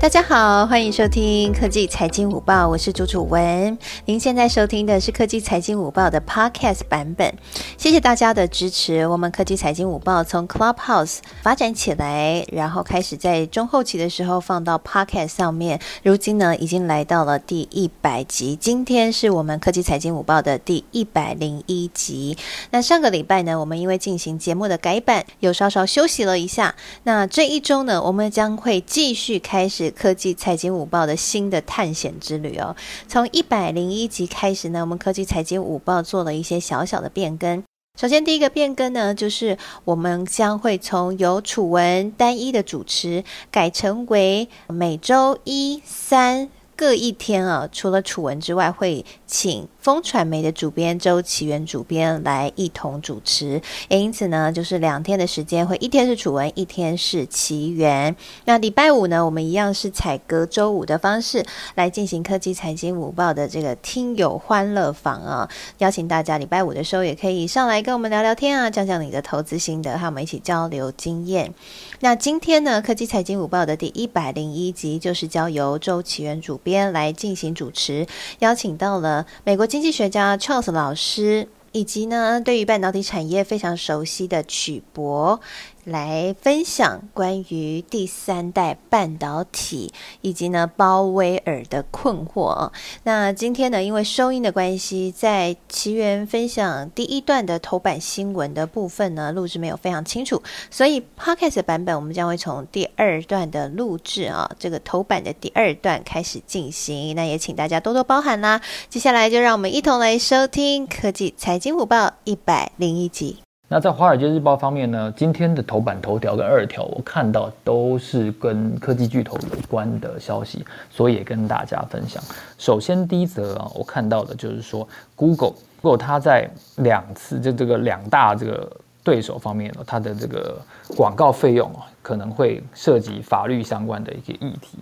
[0.00, 3.76] 大家好，欢迎收听科技财经午报，我是朱楚文。
[4.04, 7.34] 您现在收听的是科技财经午报的 Podcast 版本，
[7.76, 9.08] 谢谢大家的支持。
[9.08, 18.54] 我们科技财经午报从 Clubhouse 发展起来，然后开始在中后期的时候放到 Podcast 上面，如今呢已经来到了第一百集。
[18.54, 22.38] 今天是我们科技财经午报的第一百零一集。
[22.70, 26.76] 那上个礼拜呢，我们因为进行节目的改版，有稍稍休息了一下。
[27.02, 29.87] 那这一周呢，我们将会继续开始。
[29.90, 32.74] 科技财经五报的新的探险之旅哦，
[33.06, 37.62] 从一百零一集开始呢，我们科技财经五报做了一些小小的变更。
[38.00, 47.68] 首先，第一个变更呢，就是我们将会从由楚文单一的主持，改成为每周一、三各一天啊。
[47.72, 49.68] 除了楚文之外，会请。
[49.78, 58.14] 风传媒的主编周启源主编来一同主持，也因此呢，就是两天的时间，会一天是楚文，一天是奇源。
[58.44, 61.42] 那礼拜五呢，我们一样是采隔周五的方式
[61.76, 71.54] 来进行科技财经午报的这个听友欢乐坊啊，邀请大家礼拜五的时候也可以上来跟我们聊聊天啊，讲讲你的投资心得，和我们一起交流经验。
[72.00, 78.06] 那今天呢，科技财经午报的第一百零一集就是交由周启源主编来进行主持，
[78.40, 79.78] 邀请到了美国经。
[79.78, 85.40] 济学家 Charles 老师，以及呢，对于半导体产业非常熟悉的曲博。
[85.88, 92.70] 来分享关于第三代半导体以及呢鲍威尔的困惑。
[93.04, 107.16] 那今天呢，因为收音的关系，在奇缘分享第一段的头版新闻的部分呢，录制没有非常清楚，所以 Podcast 版本我们将会从第二段的录制啊，这个头版的第二段开始进行。
[107.16, 108.60] 那也请大家多多包涵啦。
[108.88, 113.47] 接下来就让我们一同来收听科技财经午报一百零一集。
[113.70, 122.22] 那在《华尔街日报》方面呢，今天的头版头条跟二条，我看到都是跟科技巨头有关的消息，所以也跟大家分享。
[122.56, 125.52] 首先第一则啊，我看到的就是说，Google，
[125.82, 128.70] 如果它在两次就这个两大这个
[129.04, 130.56] 对手方面，它的这个
[130.96, 134.78] 广告费用啊，可能会涉及法律相关的一些议题。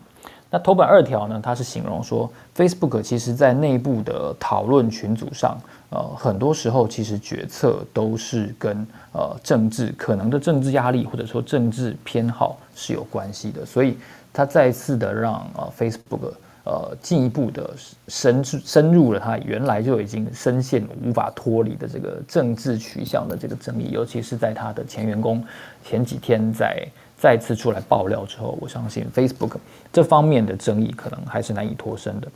[0.48, 5.58] 那头版二条呢，它是形容说，Facebook 其实在内部的讨论群组上。
[5.88, 13.97] 呃，很多时候其实决策都是跟呃政治可能的政治压力或者说政治偏好是有关系的，所以
[14.32, 16.32] 他再次的让呃 Facebook
[16.64, 17.70] 呃进一步的
[18.08, 25.42] 深深入了他原来就已经深陷无法脱离的这个政治取向的这个争议，尤其是在他的前员工
[25.84, 26.84] 前几天在
[27.16, 29.56] 再次出来爆料之后，我相信 Facebook
[29.92, 32.28] 这方面的争议可能还是难以脱身的。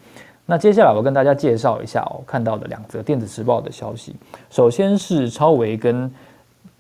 [0.47, 4.17] 那接下来我跟大家介绍一下哦，看到的两则电子时报的消息。
[4.51, 6.11] 首先是超维跟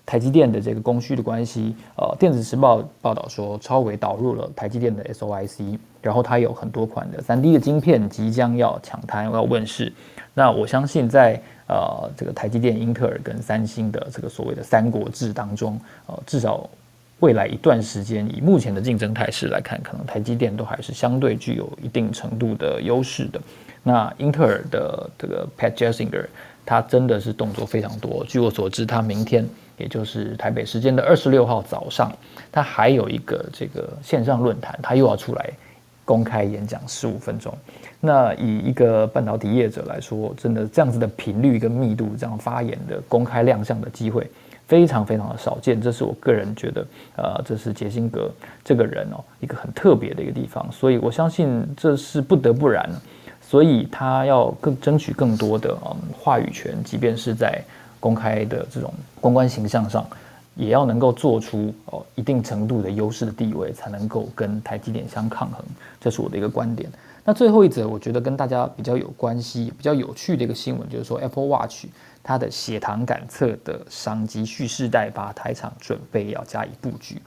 [0.04, 1.76] 台积电的这个供需的关系。
[1.96, 9.92] 呃，电子时报报道说，超维导入了台积电的 SOIC，然后它有很多款的三 D 的晶片即将要抢滩要问世。
[10.34, 16.68] 那我相信在呃这个台积电、英特尔跟三星的这个所谓的三国志当中，呃至少。
[17.20, 23.40] 未来一段时间，以目前的竞争态势来看，可能台积电都还是相对具有一定程度的优势的。
[23.82, 26.26] 那英特尔的这个 Pat Gelsinger，
[26.64, 28.24] 他真的是动作非常多。
[28.26, 32.10] 据我所知，他明天，也就是台北时间的二十六号早上，
[32.50, 35.50] 他还有一个这个线上论坛，他又要出来
[36.04, 37.56] 公开演讲十五分钟。
[38.00, 44.26] 那以一个半导体业者来说，真的这样子的频率跟密度，这样发言的公开亮相的机会。
[44.70, 46.86] 非常非常的少见，这是我个人觉得，
[47.16, 48.30] 呃，这是杰辛格
[48.62, 52.88] 这个人哦，一个很特别的一个地方，所以我相信这是不得不然，
[53.42, 57.60] 所以他要更争取更多的嗯话语权，即便是在
[57.98, 60.06] 公开的这种公关形象上，
[60.54, 65.64] 也要能够做出哦一定程度的优势的地位，才能够跟台积电相抗衡，
[66.00, 66.88] 这是我的一个观点。
[67.24, 71.86] 那最后一则，我觉得跟大家比较有关系、比较有趣的一个新闻，就是说 Apple Watch。
[72.22, 77.20] 它的血糖感测的商机蓄势待发，台厂准备要加以布局。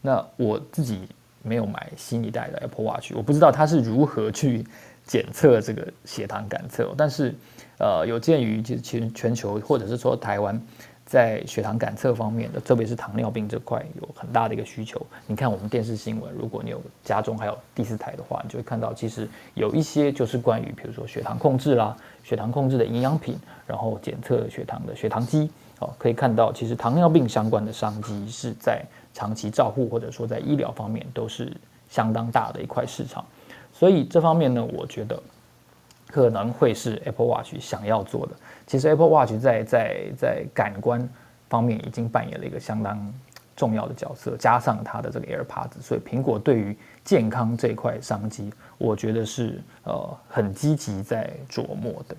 [0.00, 1.08] 那我自己
[1.42, 4.66] 没有买新一代的 Apple Watch，我不知道它是如何去
[5.04, 6.94] 检测这个血糖感测。
[6.96, 7.34] 但是，
[7.78, 10.60] 呃，有鉴于就是全全球或者是说台湾。
[11.10, 15.04] 在血糖感测方面的，特别是糖尿病这块有很大的一个需求。
[15.26, 23.36] 你看我们电视新闻，如果你有家中还有第四台的话，你就会看到，其实有一些就是关于，比如说血糖控制啦，血糖控制的营养品，
[23.66, 28.80] 然后检测血糖的血糖机，哦，可以看到，其实糖尿病相关的商机是在
[29.12, 31.52] 长期照护或者说在医疗方面都是
[31.88, 33.24] 相当大的一块市场。
[33.72, 35.20] 所以这方面呢，我觉得
[36.10, 38.32] 可能会是 Apple Watch 想要做的。
[38.66, 41.08] 其实 Apple Watch 在在在感官
[41.48, 43.12] 方面已经扮演了一个相当
[43.56, 52.16] 重要的角色，加上它的这个 AirPods，所以苹果对于健康这块商机，我觉得是呃很积极在琢磨的。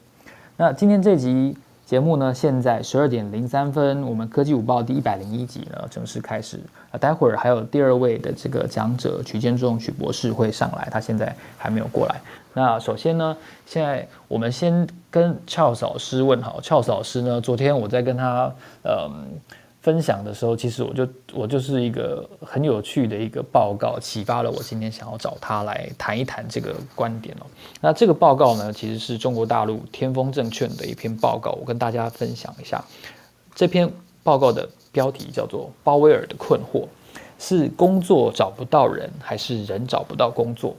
[0.57, 6.59] 那今天这集节目呢，现在十二点零三分，我们科技午报第一百零一集呢正式开始。
[6.91, 12.21] 啊，待会儿还有第二位的这个讲者曲建中曲博士会上来，他现在还没有过来。
[12.53, 13.35] 那首先呢，
[13.65, 16.59] 现在我们先跟 Charles 老师问好。
[16.61, 18.53] Charles 老师呢，昨天我在跟他
[18.83, 19.39] 嗯
[19.81, 27.47] 分享的时候，其实我就我就是一个很有趣的一个报告，启发了我今天想要找他来谈一谈这个观点哦。
[27.79, 32.83] 那这个报告呢，其实是中国大陆天风证券的一篇报告，我跟大家分享一下。
[33.55, 33.89] 这篇
[34.23, 36.83] 报告的标题叫做《鲍威尔的困惑》，
[37.39, 40.75] 是工作找不到人，还是人找不到工作？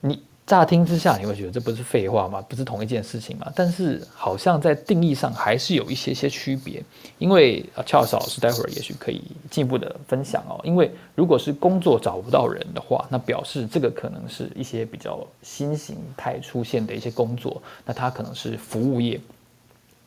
[0.00, 0.22] 你？
[0.44, 2.42] 乍听之下，你会觉得这不是废话吗？
[2.48, 3.50] 不是同一件事情吗？
[3.54, 6.82] 但是好像在定义上还是有一些些区别。
[7.18, 10.60] 因为啊，乔老师待会儿也许可以进一步的分享哦。
[10.64, 17.62] 因为如果是工作找不到人的话，那表示这个可能是一些比较新形态出现的一些工作。
[17.86, 19.18] 那它可能是服务业，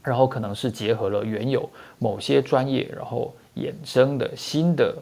[0.06, 1.70] 然后可能是结合了原有
[2.00, 4.96] 某些专业，然后衍生的新的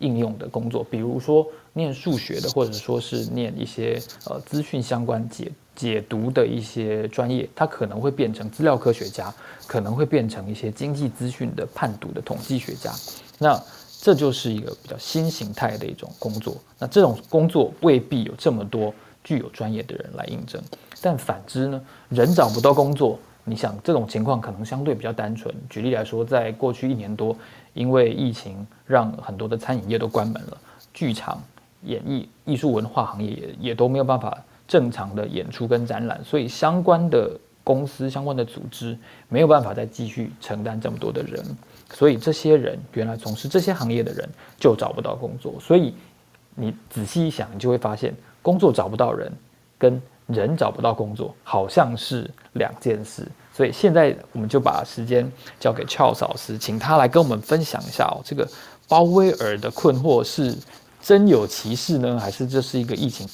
[0.00, 1.46] 应用的工作，比如说。
[1.76, 9.30] 念数学的，或者说是念一些呃资讯相关解解读的一些专业，它可能会变成资料科学家，
[9.66, 12.90] 可能会变成一些经济资讯的判读的统计学家。
[13.38, 13.62] 那
[14.00, 16.56] 这就是一个比较新形态的一种工作。
[16.78, 18.90] 那这种工作未必有这么多
[19.22, 20.58] 具有专业的人来应征，
[21.02, 21.78] 但反之呢，
[22.08, 25.54] 人找不到工作，你想这种情况可能相对比较单纯。
[25.70, 27.34] 举例来说，在过去一年多，
[27.72, 30.58] 因为疫情让很多的餐饮业都关门了，
[30.92, 31.42] 剧场。
[31.82, 38.98] 演艺艺术文化行业也也都没有办法正常的演出跟展览，所以相关的公司、相关的组织
[39.28, 41.44] 没有办法再继续承担这么多的人，
[41.92, 44.28] 所以这些人原来从事这些行业的人
[44.58, 45.54] 就找不到工作。
[45.60, 45.94] 所以
[46.56, 49.30] 你仔细一想，你就会发现，工作找不到人，
[49.78, 53.26] 跟人找不到工作好像是两件事。
[53.52, 58.48] 所以现在我们就把时间交给 Charles 老师，请他来跟我们分享一下哦，这个
[58.88, 60.56] 鲍威尔的困惑是。
[60.98, 63.28] 真有其事呢，还是这是一个疫情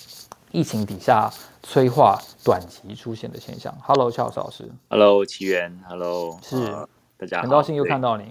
[0.51, 4.71] 疫情底下催化短期出现的现象？Hello，乔老师。
[4.91, 5.81] Hello，奇源。
[5.89, 6.71] Hello，是
[7.17, 8.25] 大家很高兴又看到你。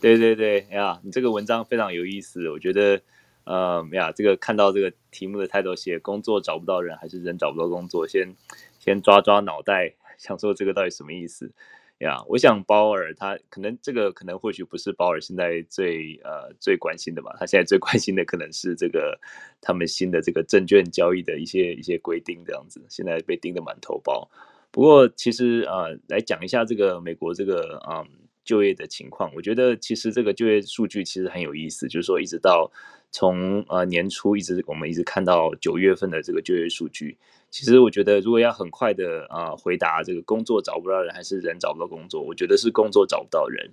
[0.00, 2.48] 对对对呀，你这个文章非常有意思。
[2.50, 3.00] 我觉得，
[3.44, 8.06] 呃呀，这个看到这个题目的太多写工作找不到人，还是人找不到工作？
[8.08, 8.34] 先
[8.78, 11.52] 先抓抓脑袋，想说这个到底什么意思？
[11.98, 19.18] 呀，我想鲍尔他可能这个可能或许不是鲍尔现在最呃最关心的吧，他现在最关心的可能是这个
[19.60, 24.28] 他们新的这个证券交易的一些一些规定这样子，现在被盯得满头包。
[24.72, 28.04] 不过其实呃来讲一下这个美国这个嗯
[28.44, 32.70] 就业的情况，我觉得其实这个就业数据其实很有意思，就是说一直到
[33.14, 37.16] 从呃年初一直我们一直看到九月份的这个就业数据。
[37.48, 43.72] 其实我觉得，如果要很快的啊回答这个工作找不到人还是人找不到工作，我觉得是工作找不到人，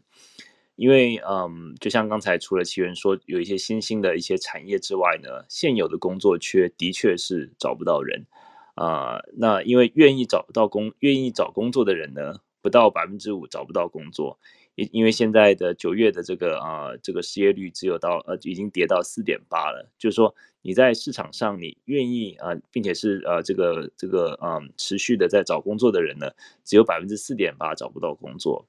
[0.75, 8.27] 因为嗯，就像刚才除了奇源说有一些新兴的一些产业之外呢，现有的工作缺的确是找不到人
[8.75, 9.23] 啊。
[9.33, 14.37] 那因为愿意找到工愿意找工作的人呢，不到百分之五找不到工作。
[14.75, 19.89] 因因为现在的九月的这个啊，这个失业率只有到呃，已经跌到四点八了。
[19.97, 26.31] 就是说你在市场上你愿意啊，并且是呃这个这个嗯持续的在找工作的人呢，
[26.63, 28.65] 只有百分之四点八找不到工作。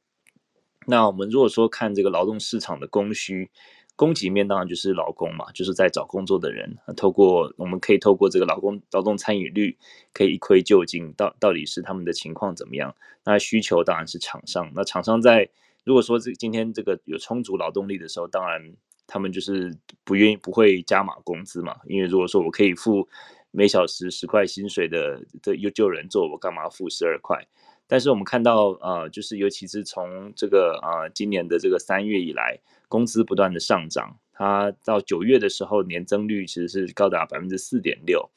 [0.87, 3.49] 那我们如果说看这个劳动市场的供需，
[3.95, 6.77] 供给面当然就是劳工嘛，就是在找工作的人。
[6.97, 9.79] 透过我们可以透过这个劳工劳动参与率，
[10.13, 12.93] 可以一窥究竟，到到底是他们的情况怎么样。
[13.23, 15.49] 那需求当然是厂商，那厂商在
[15.85, 18.61] 如果说这今天这个有充足劳动力的时候，当然
[19.07, 23.09] 他们就是不愿意不会加码工资嘛，因为如果说我可以付
[23.51, 27.47] 每小时十块薪水的的又救人做，我干嘛付十二块？
[27.89, 32.59] 但是我们看到呃，就是尤其是从这个呃今年的这个三月以来，
[32.89, 38.31] 工资不断的上涨，它到九月的时候年增率其实是高达百分之四点六。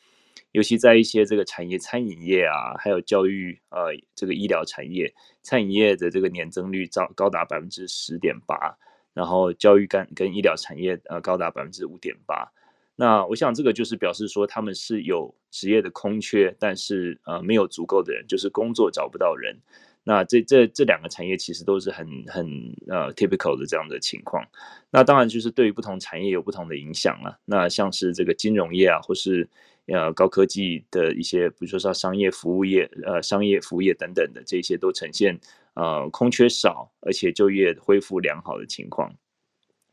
[0.55, 8.73] 尤其在一些这个产业，餐饮业啊，还有教育，呃，这个医疗产业，餐饮业的这个年增率高高达百分之十点八，
[9.13, 12.49] 然后教育跟跟医疗产业呃高达百分之五点八。
[12.95, 19.59] 那我想这个就是表示说他们是有职业的空缺，但是呃没有足够的人，就是工作找不到人。
[20.05, 22.47] 那这这这两个产业其实都是很很
[22.87, 24.41] 呃 typical 的这样的情况。
[24.89, 27.37] 那当然就是对于不同产业有不同的影响了。
[27.43, 29.49] 那像是这个金融业啊，或是
[29.87, 35.39] 呃，高科技的一些，比如说像商业服务业、呃，商业服务业等等的这些，都呈现
[35.75, 39.13] 呃空缺少，而且就业恢复良好的情况。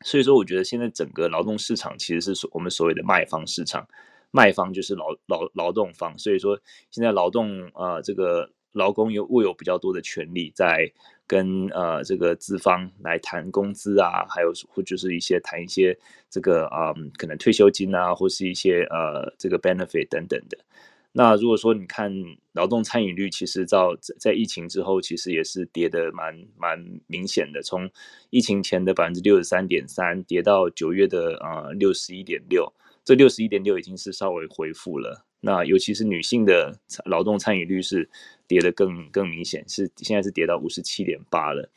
[0.05, 3.87] 所以说，我觉得现在整个劳动市场其实是所我们所谓的卖方市场，
[4.31, 6.19] 卖方就是劳劳劳动方。
[6.19, 6.59] 所以说，
[6.91, 10.91] 现在劳动啊这个劳工有握有比较多的权利，在
[11.27, 15.97] 跟呃这个资方来谈工资啊，还有或就是一些谈一些
[16.29, 20.59] 这个啊可能退休金啊，或是一些呃这个 benefit 等等的。
[21.15, 22.11] 那如果说你看
[22.53, 27.89] 劳动参与率，其实到在疫情之后，其实也是跌的蛮蛮明显的，从
[28.31, 32.73] 疫情前的百分之六十三点三跌到九月的呃六十一点六，
[33.05, 35.27] 这六十一点六已经是稍微恢复了。
[35.45, 38.09] 那尤其是女性的劳动参与率是
[38.53, 41.71] 跌的更更明显，是现在是跌到五十七点八了。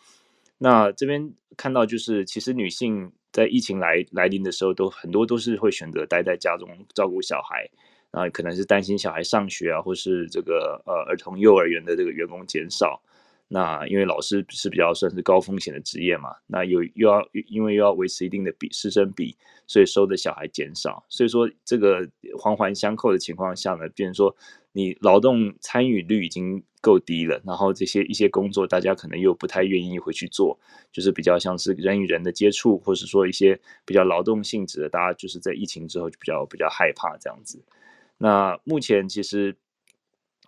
[0.58, 7.70] 那这边看到就是，其实女性在疫情来来临的时候，都很多都是会选择待在家中照顾小孩。
[8.12, 13.02] 啊，可能是担心小孩上学啊，或是这个呃儿童幼儿园的这个员工减少。
[13.48, 19.38] 那因为老师是比较算是高风险的职业嘛，那又又要因为又要维持一定的比师生比，
[19.68, 21.06] 所以收的小孩减少。
[21.10, 22.10] 所以说这个
[22.40, 24.36] 环环相扣的情况下呢，变成说
[24.72, 30.60] 你劳动参与率已经够低了，然后这些一些工作大家可能又不太愿意回去做，
[30.92, 37.64] 就是比较像是人与人的接触，或是说一些比较劳动性质的，大家就是在疫情之后就比较比较害怕这样子。
[38.18, 39.56] 那目前其实，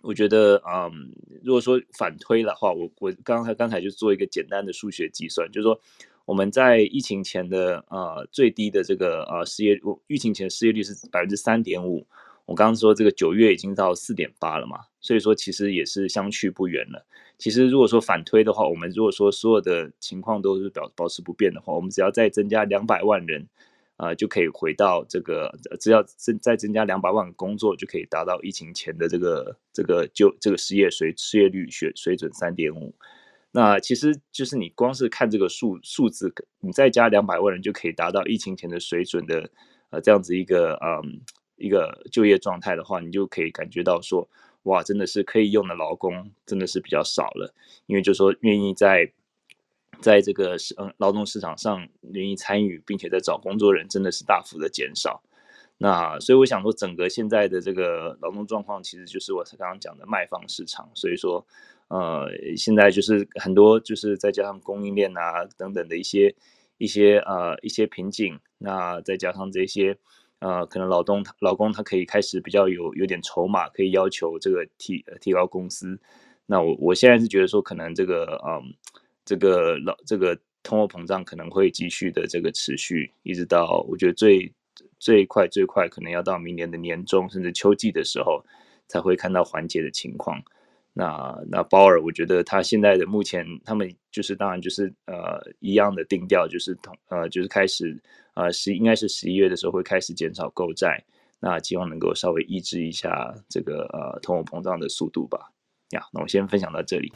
[0.02, 1.12] 我觉得，嗯，
[1.44, 5.80] 如果说反推的话，我我刚才刚才就做一个简单的数学计算，就是说
[6.26, 12.06] 我们在疫情前的呃最低的这个呃失业，疫情前失业率是百分之三点五，
[12.46, 17.06] 我刚刚说这个九月已经到四点八了嘛，所以说其实也是相去不远了。
[17.38, 23.48] 其实如果说反推的话，我们如果说所有的情况都是保保持不变的话，我们只要再增加两百万人。
[23.98, 32.94] 啊，就可以回到这个，只要增再增加两百万工作，就可以达到疫情前的这个这个就这个失业水失业率水水准三点五。
[33.52, 39.50] 那其实就是你光是看这个数数字，你再加两百万人就可以达到疫情前的水准的，
[39.90, 41.20] 呃，这样子一个嗯
[41.56, 44.30] 一个就业状态的话，你就可以感觉到说，
[44.64, 47.52] 哇，真的是可以用的劳工真的是比较少了，
[47.88, 49.12] 因为就说愿意在。
[50.00, 55.22] 在这个市嗯劳动市场上愿意参与并且在找工作人真的是大幅的减少，
[55.78, 61.46] 那所以我想说整个现在的这个劳动状况其实就是我刚刚讲的卖方市场，所以说
[61.88, 66.34] 呃现在就是很多就是再加上供应链啊等等的一些
[66.78, 69.98] 一些呃一些瓶颈，那再加上这些
[70.40, 76.00] 呃可能劳动劳工他可以开始比较有有点筹码，可以要求这个提提高工资，
[76.46, 78.74] 那我我现在是觉得说可能这个嗯。
[79.28, 84.50] 这个老这个通货膨胀可能会继续的这个持续，一直到我觉得最
[85.00, 88.42] 最快最快可能要到明年的年中甚至秋季的时候
[88.88, 90.42] 才会看到缓解的情况。
[90.94, 98.02] 那那鲍尔，我觉得他现在的目前他们就是当然就是呃一样的定调，就是同呃就是开始
[98.34, 101.04] 呃十应该是十一月的时候会开始减少购债，
[101.40, 105.52] 那希望能够稍微抑制一下这个呃通货膨胀的速度吧。
[105.92, 107.12] 呀，那我先分享到这里。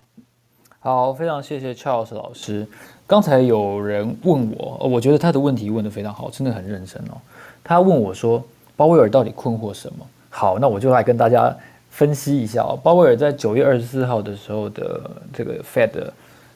[0.84, 2.66] 好，非常谢谢 Charles 老师。
[3.06, 7.22] 刚才有人问我，我觉得他的问题问得非常好，真的很认真哦。
[7.64, 8.44] 他问我说，
[8.76, 10.04] 鲍威尔到底困惑什么？
[10.32, 11.56] 好，那我就来跟大家
[11.92, 12.76] 分析一下哦。
[12.82, 15.00] 鲍威尔在九月二十四号的时候的
[15.32, 16.12] 这个 Fed 的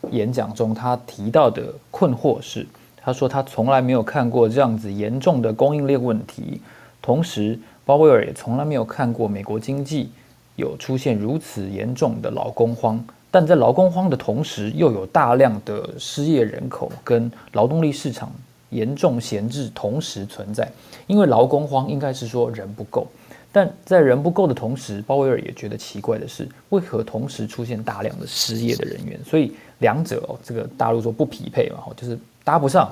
[0.10, 2.66] 演讲中，他提到的困惑是，
[2.98, 6.60] 他说他从来没有看过这样子严重的供应链问题，
[7.00, 10.10] 同时鲍威尔也从来没有看过美国经济
[10.56, 13.00] 有出现如此严重的劳工荒。
[13.36, 18.32] 但在劳工荒的同时，又有大量的失业人口跟劳动力市场
[18.70, 20.72] 严重闲置同时存在。
[21.06, 23.06] 因为劳工荒应该是说人不够，
[23.52, 29.20] 但在人不够的同时，鲍威尔也觉得奇怪的是，为何同时出现大量的失业的人员？
[29.26, 32.90] 所以两者哦，这个大陆说不匹配嘛，就是搭不上。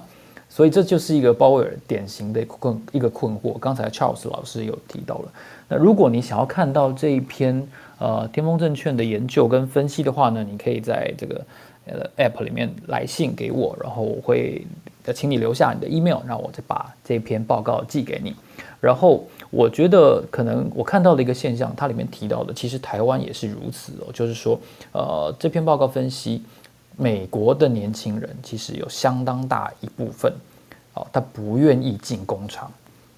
[0.49, 3.57] 所以这就是一个鲍威尔典型的困一个困惑。
[3.59, 5.31] 刚才 Charles 老师有提到了。
[5.69, 7.65] 那如果你想要看到这一篇。
[7.99, 11.45] 呃，天风证券的研究跟分析的话呢，你可以在这个
[11.85, 14.65] 呃 App 里面来信给我，然后我会
[15.13, 18.35] 请你留下你的 email，让我再把这篇报告寄给你。
[18.81, 24.59] 然后我觉得可能我看到的一个现象，它里面提到的，其实台湾也是如此哦，就是说，
[24.91, 26.43] 呃，这篇报告分析
[26.97, 30.33] 美国的年轻人其实有相当大一部分，
[30.95, 32.69] 哦，他不愿意进工厂，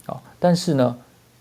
[0.06, 0.96] 啊，但是呢。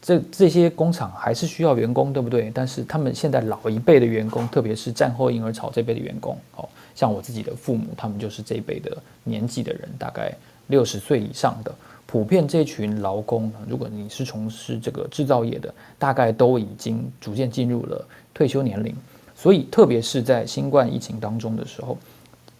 [0.06, 2.52] 这这些工厂还是需要员工，对不对？
[2.54, 10.30] 但是他们现在老一辈的员工，特别是战后婴儿潮这辈的员工，哦，像我自己的父母，他们就是这一辈的年纪的人，大概
[10.66, 18.94] 六十岁以上的，普遍这群劳工，如果你是从事这个制造业的，大概都已经逐渐进入了退休年龄，
[19.34, 21.96] 所以特别是在新冠疫情当中的时候，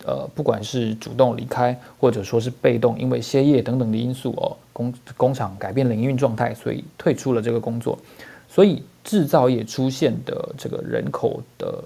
[0.07, 7.99] 呃，不管是主动离开，或者说是被动，因为歇业等等的因素哦，工工厂改变营运状态，所以退出了这个工作，
[8.47, 11.83] 所以制造业出现的这个人口的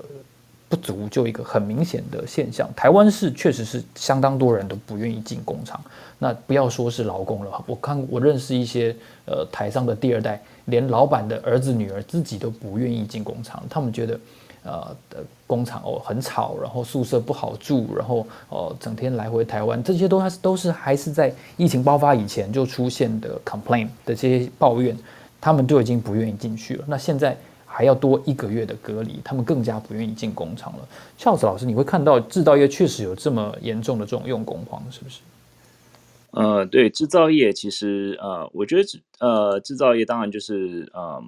[0.69, 2.69] 不足，就一个很明显的现象。
[2.75, 5.81] 台湾是确实是相当多人都不愿意进工厂，
[6.19, 8.95] 那不要说是劳工了，我看我认识一些
[9.27, 14.19] 呃台上的第二代，连老板的儿子女儿自己都不愿意进工厂，他们觉得。
[14.69, 24.97] 呃的工厂哦很吵，然后宿舍不好住，然后哦整天来回台湾，这些都还是都是还是在疫情爆发以前就出现的 complain 的这些抱怨，
[25.41, 26.85] 他们就已经不愿意进去了。
[26.87, 30.89] 那现在还要多一个月的隔离，他们更加不愿意进工厂了。
[31.17, 35.21] 孝子老师，你会看到制造业确实有这么严重的这种用工荒，是不是？
[36.33, 38.89] 呃，对，制造业其实呃，我觉得
[39.21, 41.25] 呃制造业当然就是嗯。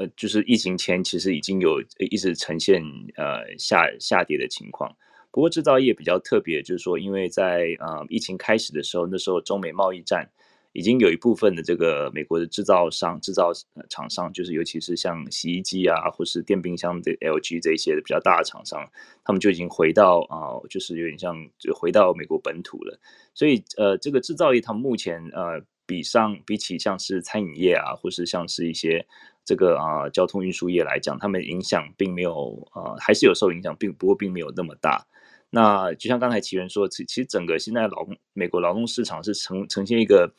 [0.00, 2.82] 呃就是疫情前其实已经有一直呈现
[3.16, 4.96] 呃下下跌的情况。
[5.30, 10.28] 不过制造业比较特别，就是说，因为在呃疫情开始的时候，那时候中美贸易战
[10.72, 13.52] 已经有一部分的这个美国的制造商、制造
[13.90, 18.90] 厂商，就是尤其是像洗衣机啊，或是电冰箱的 LG 这些的比较大的厂商，
[19.22, 22.98] 他们就已经回到啊，就是有点像就回到美国本土了。
[23.34, 29.06] 所以呃，这个制造业，它目前呃比上比起像是餐饮业啊，或是像是一些。
[29.50, 35.04] 这个啊，交通运输业来讲，他们影响并没有呃，还是有受影响，并不过并没有那么大。
[35.50, 40.32] 那就像刚才奇源说，其其实整个现在劳美国劳动市场是呈呈现一个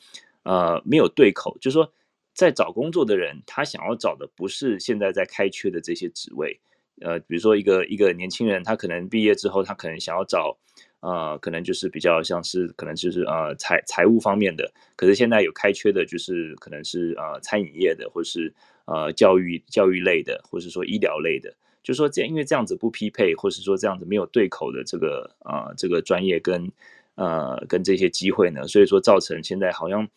[0.43, 1.91] 呃没有对口，就是说
[2.33, 6.57] 在找工作的人，他想要找的不是现在在开缺的这些职位，
[7.01, 10.57] 呃，比如说一个一个年轻人，他可能毕业之后，他可能想要找。
[11.01, 18.53] 呃，可能就是比较像是，可能就是呃财财务方面的，可是现在有开缺的，就是可能是呃餐饮业的，或是
[18.91, 26.71] 呃教育教育类的，或是说医疗类的，就说这，因为这样子不匹配，或是说这样子没有对口的这个呃这个专业跟
[27.15, 30.07] 呃跟这些机会呢，所以说造成现在好像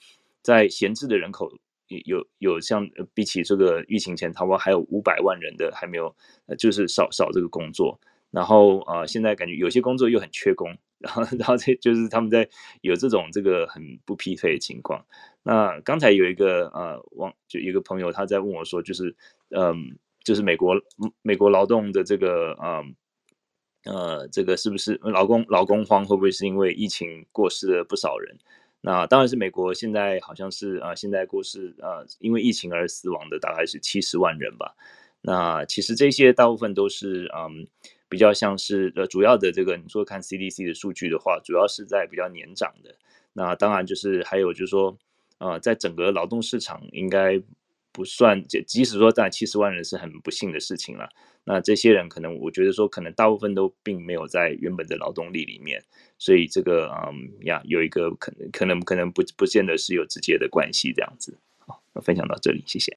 [0.42, 1.52] 在闲置的人口
[1.88, 6.14] 有有有像比起这个疫情前，差不多还有五百万人的还没有，
[6.58, 7.98] 就是少少这个工作。
[8.30, 12.48] 然后呃，现在感觉有些工作又很缺工，然后然后这就是他们在
[12.80, 15.04] 有这种这个很不匹配的情况。
[15.44, 19.14] 那刚才有一个呃，网就一个朋友他在问我说，就是
[19.50, 20.74] 嗯，就是美国
[21.22, 22.96] 美国劳动的这个嗯
[23.84, 26.04] 呃，这个是不是劳工劳工荒？
[26.04, 28.36] 会不会是因为疫情过世了不少人？
[28.80, 34.74] 那当然是美国现在好像是啊，现在过世呃，因为疫情而死亡的大概是七十万人吧。
[35.20, 37.66] 那其实这些大部分都是嗯。
[38.06, 42.94] 比较像是呃主要的这个，你说看 CDC 的数据的话，主要是在比较年长的。
[43.32, 44.96] 那当然就是还有就是说，
[45.44, 47.38] 啊，在整个劳动市场应该
[47.92, 51.08] 不算，即即使说在七十万人是很不幸的事情了。
[51.44, 55.84] 那这些人可能我觉得说，可能大部分都并没有在原本的劳动力里面，
[56.18, 61.38] 所以这个嗯呀，有一个可能可能可能不不见得是有直接的关系这样子。
[61.58, 62.96] 好，那分享到这里，谢谢。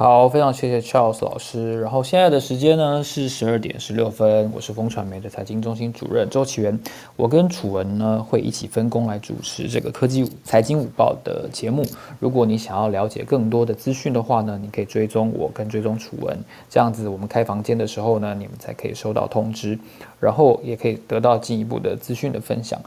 [0.00, 1.78] 好，非常谢谢 Charles 老师。
[1.78, 6.80] 然后现在的时间呢是十二点十六分，我是风传媒的财经中心主任周启源。
[7.16, 11.84] 我跟楚文呢会一起分工来主持这个科技财经午报的节目。
[12.18, 16.34] 如果你想要了解更多的资讯的话呢，你可以追踪我跟追踪楚文，
[16.70, 19.78] 这样子我们开房间的时候呢，你们才可以收到通知，
[20.18, 22.80] 然后也可以得到进一步的资讯的分享。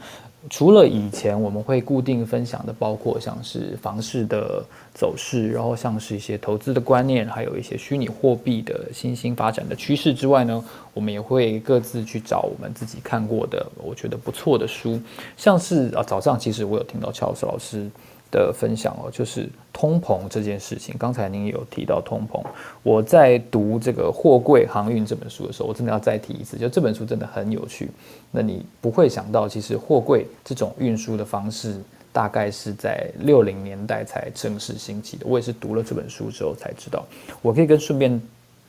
[0.50, 15.00] 除了以前我们会固定分享的，包括像是房市的走势，然后像是一些投资的观念，还有一些虚拟货币的新兴发展的趋势之外呢，我们也会各自去找我们自己看过的，我觉得不错的书，
[15.38, 17.90] 像是啊早上其实我有听到乔斯老师。
[18.34, 20.96] 的分享哦，就是通膨这件事情。
[20.98, 22.44] 刚才您有提到通膨，
[22.82, 27.92] 我在读这个《货柜航运》这本书的时候，我真的要再提一次，就这本书真的很有趣。
[28.32, 31.80] 那你不会想到，其实货柜这种运输的方式，
[32.12, 35.28] 大概是在六零年代才正式兴起的。
[35.30, 37.06] 我也是读了这本书之后才知道。
[37.42, 38.20] 我可以跟顺便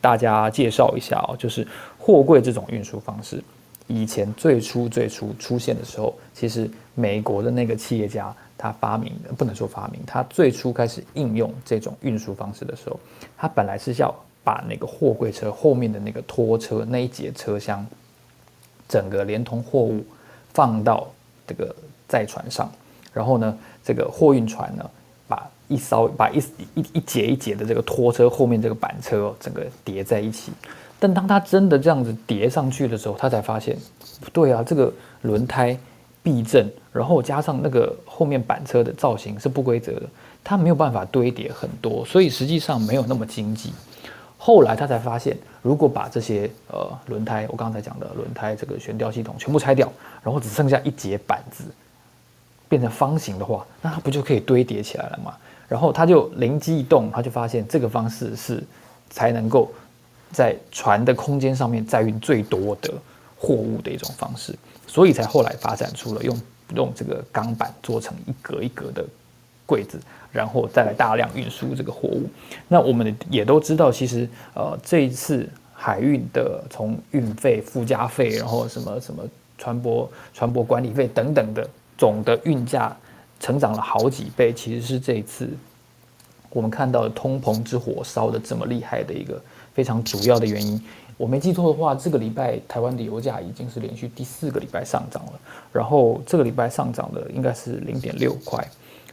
[0.03, 1.66] 大家介绍一下哦，就是
[1.98, 3.42] 货柜这种运输方式，
[3.87, 8.35] 以前最初最初出现的时候，其实美国的那个企业家。
[8.56, 12.98] 他发明的不能说发明，他最初开始应用这种运输方式的时候，
[13.36, 14.14] 他本来是要
[14.44, 17.84] 把那个货柜车后面的那个拖车那一节车厢，
[18.88, 20.04] 整个连同货物
[20.52, 21.08] 放到
[21.46, 21.74] 这个
[22.08, 22.70] 载船上，
[23.12, 24.88] 然后呢，这个货运船呢，
[25.26, 26.38] 把一艘把一
[26.74, 30.52] 一一节一节的这个拖车后面这个板车整个叠在一起，
[31.00, 33.76] 但当他真的这样子叠上去的时候，他才发现
[34.20, 35.76] 不对啊，这个轮胎。
[36.24, 40.02] 避震，然后加上那个后面板车的造型是不规则的，
[40.42, 43.72] 它没有办法堆叠很多，所以实际上没有那么经济。
[44.38, 49.90] 后来他才发现，如果把这些呃轮胎，我刚才讲的轮胎这个悬吊系统全部拆掉，
[50.22, 51.64] 然后只剩下一节板子，
[52.68, 55.34] 变成方形的话，那它不就可以堆叠起来了吗？
[55.66, 58.62] 然后他就灵机一动，他就发现这个方式是
[59.08, 59.70] 才能够
[60.30, 62.92] 在船的空间上面载运最多的
[63.44, 64.54] 货物的一种方式，
[64.87, 66.40] 所以才后来发展出了用
[66.74, 69.04] 用这个钢板做成一格一格的
[69.66, 70.00] 柜子。
[70.33, 72.28] 然后再来大量运输这个货物，
[72.66, 79.22] 那我们也都知道，其实呃这一次海运的从运费、附加费，然后什么什么
[79.59, 82.96] 船舶船舶管理费等等的总的运价
[83.38, 85.48] 成长了好几倍，其实是这一次
[86.50, 89.40] 我们看到的通膨之火烧的这么厉害的一个
[89.72, 90.83] 非常主要的原因。
[91.16, 95.33] 我没记错的话，这个礼拜台湾的油价已经是连续第四个礼拜上涨了，
[95.72, 98.66] 然后这个礼拜上涨的应该是零点六块，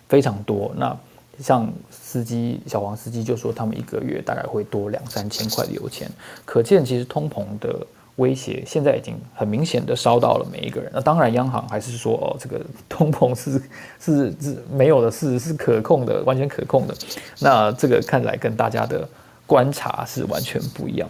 [0.09, 0.71] 非常多。
[0.75, 0.97] 那
[1.39, 6.09] 像司机小黄司机就说，他们一个月大概会多两三千块的油钱，
[6.43, 7.85] 可见其实通膨的
[8.17, 10.91] 威胁现在已经很明显的烧到了每一个人。
[10.93, 12.59] 那当然，央行还是说哦，这个
[12.89, 13.61] 通膨是
[13.99, 16.95] 是是没有的事，是可控的，完全可控的。
[17.39, 19.07] 那这个看来跟大家的
[19.47, 21.07] 观察是完全不一样。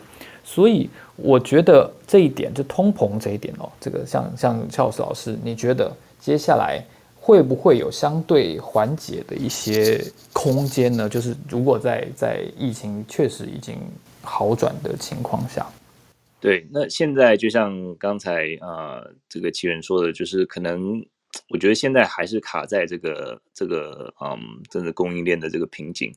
[0.54, 6.84] 所以我觉得这一点，就通膨这一点哦，这个像像俏老师，你觉得接下来？
[7.24, 11.08] 会不会有相对缓解的一些空间呢？
[11.08, 13.78] 就是如果在在疫情确实已经
[14.24, 15.64] 好转的情况下，
[16.40, 21.00] 对，那现在就像刚才啊这个奇人说的，就是可能
[21.50, 26.12] 我觉得现在还是卡在这个这个嗯，真的供应链的这个瓶颈。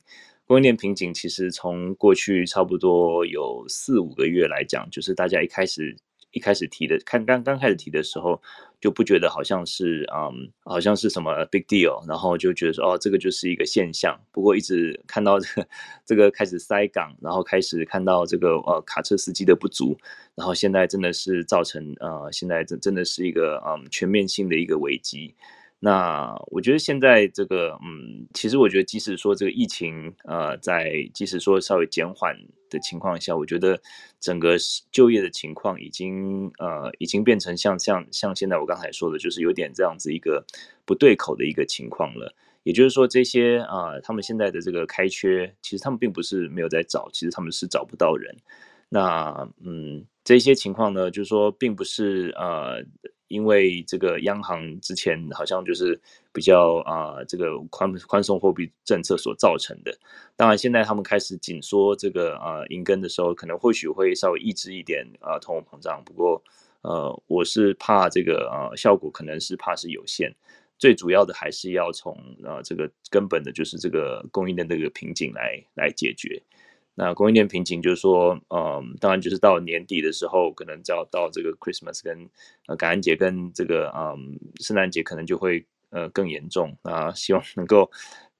[0.45, 5.95] 供应链瓶颈其实从过去差不多有四五个月来讲，就是大家一开始。
[6.31, 8.41] 一开始提的，看刚刚开始提的时候，
[8.81, 14.19] 就不觉得好像是嗯，好像是什么 big deal，然后就觉得说哦，这个就是一个现象。
[14.33, 15.67] 不过一直看到这个
[16.05, 19.97] 这个开始塞港，然后开始看到这个呃卡车司机的不足，
[20.35, 25.33] 然后现在真的是造成呃现在真真的是一个嗯全面性的一个危机。
[25.79, 32.35] 那我觉得现在这个，嗯，其实我觉得，即使说这个疫情，呃，在即使说稍微减缓
[32.69, 33.79] 的情况下，我觉得
[34.19, 34.55] 整个
[34.91, 40.43] 就业的情况已经，呃，已经变成像像像现在我刚才说的，就是有点这样子一个
[40.85, 42.33] 不对口的一个情况了。
[42.63, 48.35] 也就是说，这些啊，他们现在的这个开缺，其实他们并不是没有在找，其实他们是找不到人。
[48.89, 52.83] 那，嗯，这些情况呢，就是说，并不是呃。
[53.27, 55.99] 因为这个央行之前好像就是
[56.31, 59.97] 比较啊，这个宽宽松货币政策所造成的。
[60.35, 66.03] 当然，现在他们开始紧缩这个啊银根的时候，可能或许会稍微抑制一点啊通货膨胀。
[66.05, 66.43] 不过，
[66.81, 70.33] 呃，我是怕这个啊效果可能是怕是有限。
[70.77, 76.41] 最主要的还是要从啊这个根本的，就是这个供应链这个瓶颈来来解决。
[76.97, 82.29] 那供应链瓶颈就是说，嗯，当然就是到年底的时候，可能就要到这个 Christmas 跟
[82.67, 86.75] 呃感恩节跟这个嗯圣诞节，可能就会呃更严重。
[86.83, 87.91] 那希望能够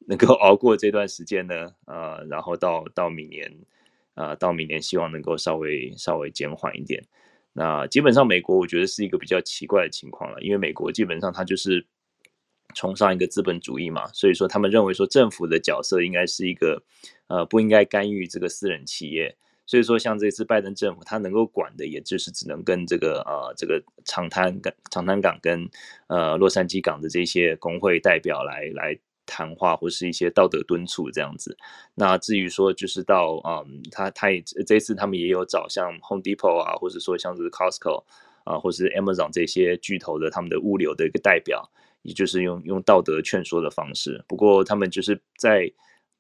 [0.08, 3.54] 能够熬过这段时间呢，呃，然后到到明年，
[4.14, 7.04] 啊，到明年希望能够稍微稍微减缓一点。
[7.52, 11.86] 那基本上美国我觉得是一个比较奇怪的情况了，因为美国基本上它就是
[12.76, 16.84] 崇尚一个资本主义嘛，所以说他们认为说政府的角色应该是一个。
[17.28, 19.36] 呃，不应该干预这个私人企业，
[19.66, 25.68] 所以说像这次拜登政府，他能够管的，也就是只能跟这个呃这个长滩跟长滩港跟
[26.06, 31.58] 呃洛杉矶港的这些工会代表来来谈话，或是一些道德敦促这样子。
[31.96, 38.04] 那至于说就是到嗯，他他也这次他们也有找像 Home Depot 啊，或者说像是 Costco
[38.44, 41.72] 啊，或是 Amazon 这些巨头的他们的物流的一个代表，
[42.06, 44.24] 也就是用用道德劝说的方式。
[44.28, 45.70] 不过他们就是在。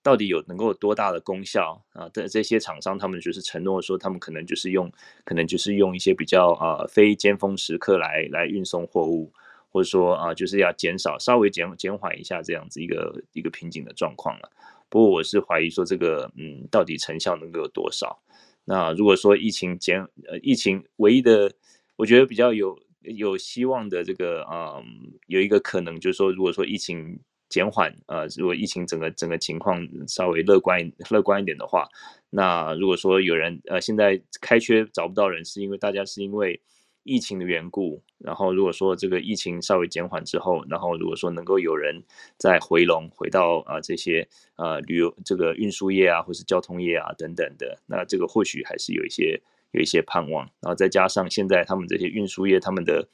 [0.06, 2.08] 到底有能够有多大的功效啊？
[2.10, 4.88] 的这些厂商，他们就是承诺说，他们可能就是用，
[5.24, 9.34] 可能就是用一些比较啊非尖峰时刻来来运送货物，
[9.72, 14.52] 或者说啊就是要减少稍微减减缓一下这样子一个一个瓶颈的状况了。
[14.90, 18.22] 不过我是怀疑说这个嗯到底成效能够有多少？
[18.64, 21.52] 那如果说疫情减呃疫情唯一的
[21.96, 22.78] 我觉得比较有
[23.16, 24.84] 有希望的这个嗯
[25.28, 27.20] 有一个可能就是说如果说疫情。
[27.48, 31.88] 减缓，呃，如果疫情整个整个情况稍微乐观乐观一点的话，
[32.32, 36.60] 那如果说有人呃现在开缺找不到人，是因为大家是因为
[37.04, 42.04] 疫情的缘故，然后如果说这个疫情稍微减缓之后，然后如果说能够有人
[42.36, 49.40] 再回笼回到啊这些呃旅游这个运输业啊，或是交通业啊等等的，那这个或许还是有一些
[49.76, 53.08] 有一些盼望，然后再加上现在他们这些运输业他们的。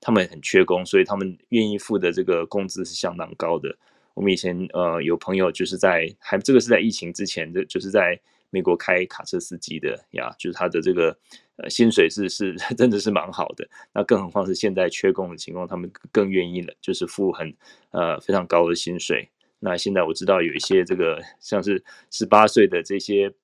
[0.00, 3.76] 他们很缺工，所以他们愿意付的这个工资是相当高的。
[4.14, 8.16] 我们以前呃有朋友就是在还这个是在疫情之前，就就是在
[8.50, 11.18] 美国开卡车司机的呀，就是他的这个
[11.56, 13.68] 呃薪水是是 真的是蛮好的。
[13.92, 17.52] 那更何况是现在缺工的情况，他们更愿意了，就是付很
[17.90, 19.28] 呃非常高的薪水。
[19.58, 23.34] 那现在我知道有一些这个像是十八岁的这些。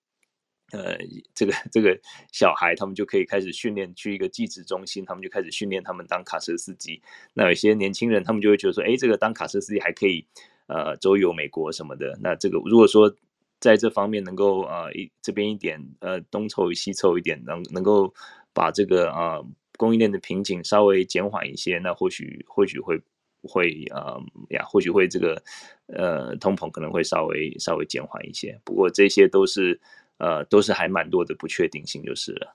[0.72, 0.96] 呃，
[1.34, 1.96] 这个这个
[2.32, 7.00] 小孩，他们就可以开始训练去一个寄职中心，他们就开始训练他们当卡车司机。
[7.34, 10.26] 那有些年轻人，他们就会觉得说，哎，这个当卡车司机还可以，
[10.66, 12.18] 呃，周游美国什么的。
[12.20, 13.14] 那这个如果说
[13.60, 18.12] 在这方面能够呃一这边一点呃东凑西凑一点，能能够
[18.52, 19.46] 把这个呃
[19.76, 23.00] 供应链的瓶颈稍微减缓一些，那或许或许会
[23.42, 25.40] 会呃呀，或许会这个
[25.88, 28.58] 呃通膨可能会稍微稍微减缓一些。
[28.64, 29.78] 不过这些都是。
[30.18, 32.52] 呃，都是还蛮多的不确定性，就是了。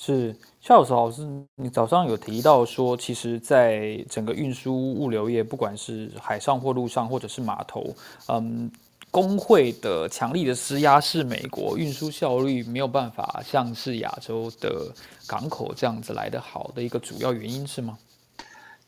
[0.00, 1.26] 是，夏老师，
[1.56, 7.92] 你早上有提到说，其实，在整个运输物流业，不管是海上或陆上，或者是码头，
[8.28, 8.70] 嗯，
[9.10, 14.94] 工会的强力的施压，是美国运输效率没有办法像是亚洲的
[15.26, 17.98] 港口这样子来的好的一个主要原因是吗？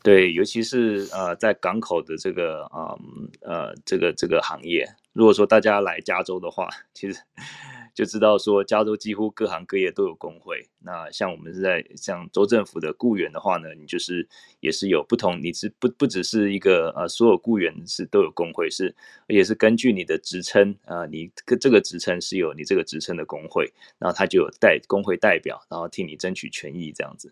[0.05, 2.95] 对，尤其是呃，在港口的这个啊
[3.41, 7.19] 呃这个这个行业，如果说大家来加州的话，其实。
[8.01, 10.67] 就知道说，加州几乎各行各业都有工会。
[10.79, 14.27] 那像我们是在像州政府的雇员的话呢，你就是
[14.61, 18.95] 也是有不同，你是不不只是一个呃，所有雇员是都有工会，是
[19.27, 27.31] 也是根据你的职称啊，你这个职称是有你这个职称的工会，然后他就有代工会代表，然后替你争取权益这样子。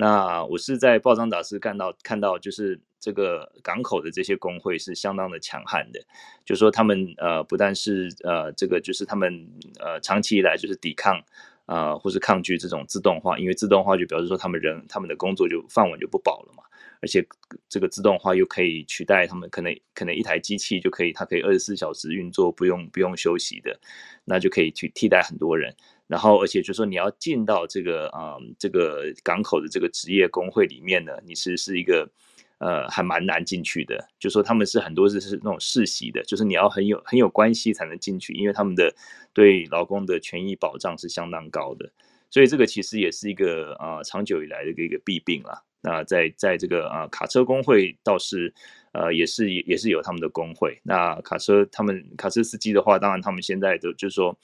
[0.00, 6.00] 那我是在报章杂志看到看到，就是这个港口的这些工会是相当的强悍的，
[6.42, 9.46] 就说他们呃不但是呃这个就是他们
[9.78, 11.22] 呃长期以来就是抵抗
[11.66, 16.62] 啊或是抗拒这种自动化，因为自动化就表示说他们人他们的工作就饭碗就不保了嘛，
[17.02, 17.22] 而且
[17.68, 23.78] 这个自动化又可以取代他们可能可能一台机器就可以它可以二十四小时运作不用不用休息的，
[24.24, 25.76] 那就可以去替代很多人。
[26.10, 32.10] 然后，而且就是说你要进到这个啊，这个港口的这个职业工会里面呢，你是是一个
[32.58, 34.08] 呃，还蛮难进去的。
[34.18, 38.92] 就说他们是很多是是那种世袭的，就是你要很有很有关系才能进去，因为他们的
[39.32, 41.88] 对劳工的权益保障是相当高的。
[42.28, 45.64] 所以这个其实也是一个啊，长久以来的一个弊病了。
[45.80, 48.52] 那在在这个啊，卡车工会倒是
[48.92, 50.76] 呃，也是也是有他们的工会。
[50.82, 54.36] 那卡车他们卡车司机的话，当然他们现在的就是说。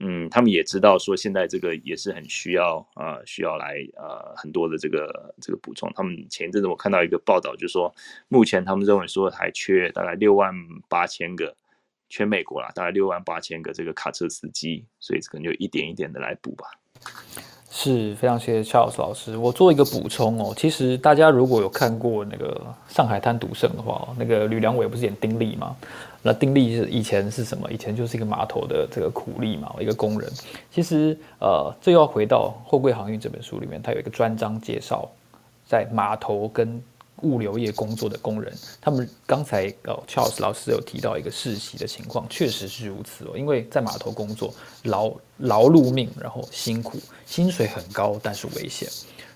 [0.00, 5.90] 嗯，他们也知道说现在这个也是很需要啊，需要来呃很多的这个这个补充。
[5.94, 7.94] 他们前一阵子我看到一个报道，就是说
[8.28, 10.52] 目前他们认为说还缺大概六万
[10.88, 11.56] 八千个，
[12.08, 16.66] 全美国啦，大概六万八千个这个卡车司机，所以可能就一点一点的来补吧。
[17.70, 19.36] 是非常谢谢 Charles 老师。
[19.36, 25.76] 我做一个补充哦，其实大家如果有看过那个《上海滩赌圣》的话，那个吕良伟不是演丁力吗？
[26.24, 27.70] 那丁力是以前是什么？
[27.70, 30.32] 以前就是一个码头的这个苦力嘛，一个工人。
[30.72, 35.08] 其实呃，这又要回到《货柜航运》这本书里面，它有一个专章介绍
[35.68, 36.82] 在码头跟。
[37.22, 43.38] 物流业工作的工人，他们刚才呃，Charles 老师有提到一个世袭的情况，确实是如此哦。
[43.38, 48.88] 因为在码头工作，劳劳碌命，然后辛苦，薪水很高，但是危险。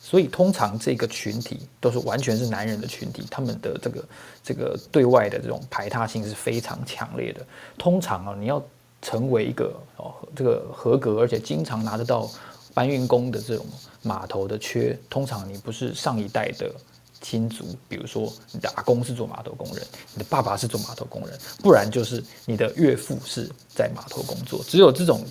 [0.08, 4.04] 所以通常这个群体都是完全是男人的群体，他们的这个
[4.42, 7.44] 这个对外的这种排他性是非常强烈的。
[7.76, 8.64] 通常啊，你要
[9.02, 12.26] 成为一个哦这个合格而且经常拿得到
[12.72, 13.66] 搬运工的这种
[14.00, 16.72] 码头的缺，通常你不是上一代的。
[17.20, 24.64] 亲族，比如说你的阿公是做码头工人，你的爸爸是做码头工人，不然就是你的岳父是在码头工作。
[24.68, 25.24] 只有这种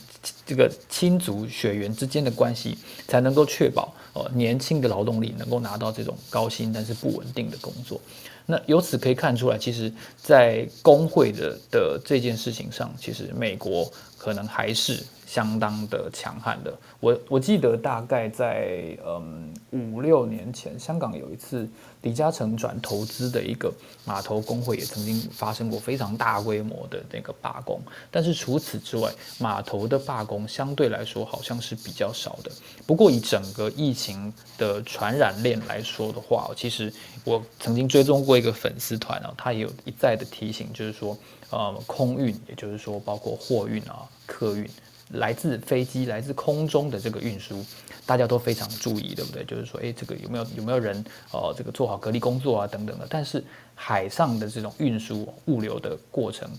[0.45, 7.99] 这个亲族血缘之间的关系，才能够确保呃年轻的劳动力能够拿到这种高薪但是不稳定的工作。
[8.45, 15.03] 那由此可以看出来，其实，在工会的的这件事情上，其实美国可能还是。
[15.27, 21.69] 相当的强悍的，我我记得大概在嗯五六年前，香港有一次
[22.03, 23.69] 李嘉诚转投资的一个
[24.05, 27.77] 码头工会，也曾经发生过非常大规模的那个罢工。
[28.09, 32.49] 但是除此之外，码头的罢工相对来说好像是比较少的。
[32.85, 36.91] 不过以整个疫情的传染链来说的话，其实
[37.25, 41.17] 我曾经追踪过一个粉丝团啊，他也有一再的提醒，就是说
[41.49, 44.65] 呃空运，也就是说包括货运啊、客运。
[45.11, 47.65] 来自飞机、来自空中的这个运输，
[48.05, 49.43] 大家都非常注意，对不对？
[49.45, 53.07] 就是说，诶，这个有没有有没有人哦，这个做好隔离工作啊，等等的。
[53.09, 53.43] 但是
[53.73, 56.49] 海上的这种运输物流的过程，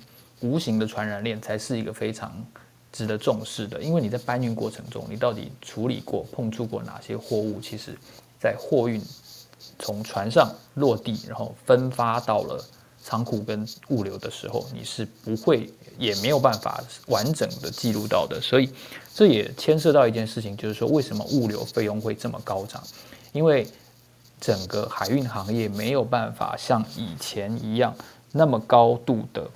[0.40, 2.44] 无形的传染链才是一个非常
[2.90, 3.82] 值得重视的。
[3.82, 7.60] 因为你在搬运过程中，你到底处理过、碰触过哪些货物？
[7.60, 7.96] 其实，
[8.40, 9.02] 在货运
[9.78, 12.64] 从船上落地，然后分发到了。
[13.00, 18.40] 仓库跟物流的时候，你是不会也没有办法完整的记录到的。
[18.40, 18.72] 所以
[19.12, 22.82] 这也牵涉到一件事情，就是说为什么物流费用会这么高涨？
[23.32, 23.66] 因为
[24.40, 27.94] 整个海运行业没有办法像以前一样
[28.32, 29.46] 那么高度的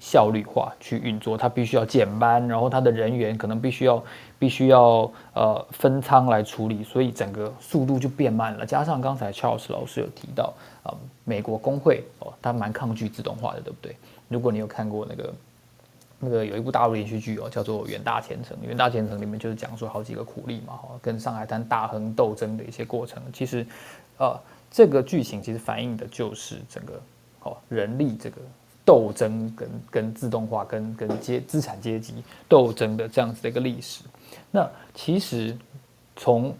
[0.00, 4.02] 效率化去运作，它必须要减班，然后它的人员可能必须要
[4.38, 8.64] 必须要呃分仓来处理，所以整个速度就变慢了。
[8.64, 10.54] 加上刚才 Charles 老师有提到
[10.84, 13.96] 啊，美国工会哦，他蛮抗拒自动化的，对不对？
[14.28, 15.34] 如果你有看过那个。
[16.20, 18.56] 那个有一部大陆连续剧哦，叫做《远大前程》。
[18.66, 23.22] 《远大前程》里面就是讲述好几个苦力嘛，哈，跟上海滩大亨斗争的一些过程。
[23.32, 23.64] 其实，
[24.16, 24.36] 呃，
[24.68, 27.00] 这个剧情其实反映的就是整个
[27.44, 28.38] 哦人力这个
[28.84, 32.14] 斗争跟跟自动化跟跟阶资产阶级
[32.48, 34.02] 斗争的这样子的一个历史。
[34.50, 35.56] 那其实
[36.16, 36.52] 从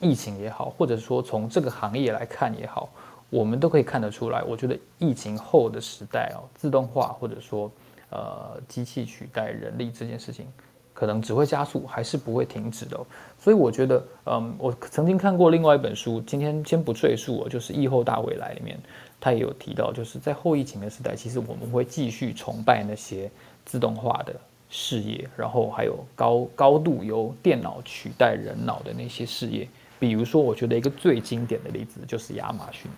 [0.00, 2.88] 疫情也好，或者说从这个行业来看也好，
[3.30, 4.42] 我们都可以看得出来。
[4.42, 7.70] 我觉得疫情后的时代哦，自动化或者说
[8.10, 10.46] 呃，机器取代人力这件事情，
[10.94, 12.96] 可能只会加速，还是不会停止的。
[13.38, 18.78] 所以我觉得，嗯，我曾经看过另外一本书，今天先不赘述哦，就是《疫后大未来》里面，
[19.20, 23.28] 他也有提到，就是在后疫情的时代，其实我们会继续崇拜那些
[23.64, 24.34] 自动化的
[24.70, 29.68] 事业，然后还有高高度由电脑取代人脑的那些事业。
[29.98, 32.88] 比如说，我觉得一个最经典的例子就是亚马逊。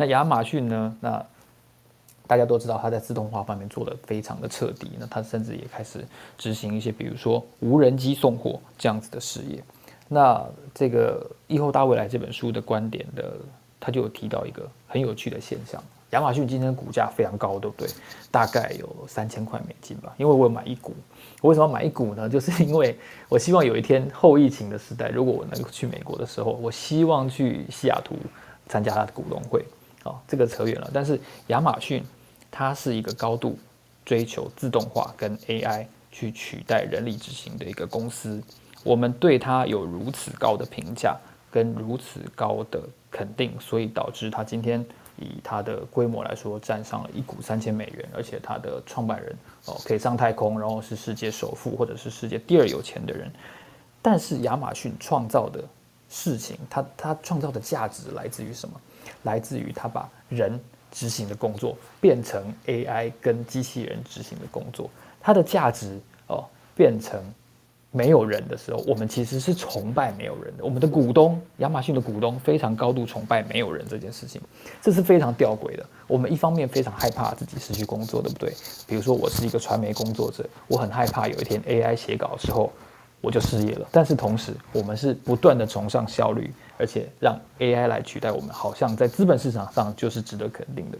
[0.00, 0.96] 那亚马逊呢？
[0.98, 1.22] 那
[2.26, 4.92] 大家都知道，它在自动化方面做的非常的彻底。
[4.98, 6.02] 那它甚至也开始
[6.38, 9.62] 执行一些，比如说无人机送货这样子的事业。
[10.08, 10.42] 那
[10.74, 13.34] 这个《以后大未来》这本书的观点的，
[13.78, 15.82] 他就有提到一个很有趣的现象：
[16.12, 17.86] 亚马逊今天股价非常高，对不对？
[18.30, 20.14] 大概有三千块美金吧。
[20.16, 20.94] 因为我有买一股，
[21.42, 22.26] 我为什么要买一股呢？
[22.26, 28.14] 就是因为我希望有一天后疫情的时代，如果我能够去美国的时候，我希望去西雅图
[28.66, 29.62] 参加它的股东会。
[30.04, 30.90] 哦，这个扯远了。
[30.92, 32.04] 但是亚马逊。
[32.52, 33.56] 它是一个高度
[34.04, 38.42] 追求自动化跟 AI 去取代人力执行的一个公司，
[38.82, 41.16] 我们对它有如此高的评价
[41.48, 44.84] 跟如此高的肯定，所以导致它今天
[45.16, 49.32] 以它的规模来说，占上了一股三千美元，而且它的创办人
[49.66, 53.30] 哦可以上太空，然后是世界首富或者是世界第二有钱的人。
[54.02, 55.62] 但是亚马逊创造的
[56.08, 58.80] 事情，它它创造的价值来自于什么？
[59.22, 60.60] 来自于它把人。
[60.92, 65.96] 执行的工作变成 AI 跟机器人执行的工作，它的价值
[66.26, 66.44] 哦
[66.74, 67.22] 变成
[67.92, 70.64] 没有人的时候，我们其实是崇拜没有人的。
[70.64, 74.40] 我们的股东亚马逊的股东非常高度崇拜没有人这件事情，
[74.82, 75.86] 这是非常吊诡的。
[76.08, 78.52] 我们一方面非常害怕自己失去工作，对不对？
[78.88, 82.72] 比如说我是一个传媒工作者，我很害怕有一天 AI 写稿的时候
[83.20, 83.86] 我就失业了。
[83.90, 86.52] 但是同时，我们是不断的崇尚效率。
[86.80, 90.96] 而且让 AI 来取代我们，好像在资本市场上就是值得肯定的，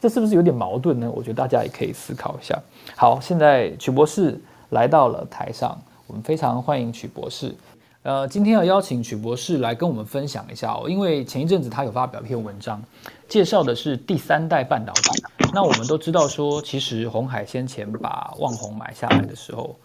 [0.00, 1.08] 这是不是有点矛盾呢？
[1.08, 2.60] 我觉得大家也可以思考一下。
[2.96, 4.36] 好，现在曲博士
[4.70, 7.54] 来到了台上，我们非常欢迎曲博士。
[8.02, 12.82] 呃，今天要邀请曲博士来跟我们分享一下哦，因为前一阵子他有发表一篇文章，
[13.28, 15.22] 介绍的是第三代半导体。
[15.54, 19.76] 那我们都知道说，其实红海先前把旺宏买下来的时候，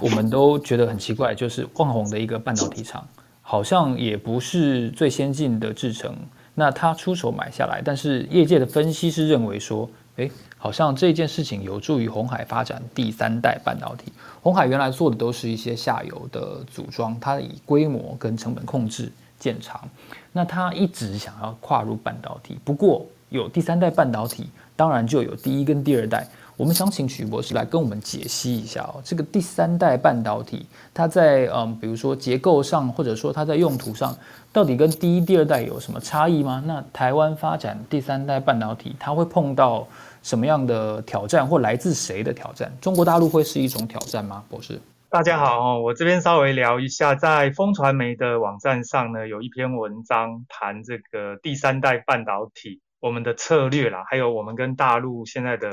[0.00, 3.06] 我们都觉得很奇怪，就是旺宏的一个半导体厂。
[3.40, 6.14] 好像也不是最先进的制程，
[6.54, 14.12] 那他出手买下来，但是业界的分析是认为说，诶，好像这件事情有助于红海发展第三代半导体。
[14.42, 19.88] 红海原来做的都是一些下游的组装，它以规模跟成本控制见长，
[20.30, 26.28] 那他一直想要跨入半导体，不过有第三代半导体，当然就有第一跟第二代。
[26.58, 34.12] 我们想请许博士来跟我们解析一下哦，这个第三代半导体，它在嗯，比如说结构上，或者说它在用途上，
[34.52, 36.60] 到底跟第一、第二代有什么差异吗？
[36.66, 39.86] 那台湾发展第三代半导体，它会碰到
[40.24, 42.72] 什么样的挑战，或来自谁的挑战？
[42.80, 44.42] 中国大陆会是一种挑战吗？
[44.48, 55.70] 博士，大家好哦，我这边稍微聊一下，在风传媒的网站上呢，有一篇文章谈这个第三代半导体，我们的策略啦，还有我们跟大陆现在的。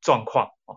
[0.00, 0.76] 状况哦，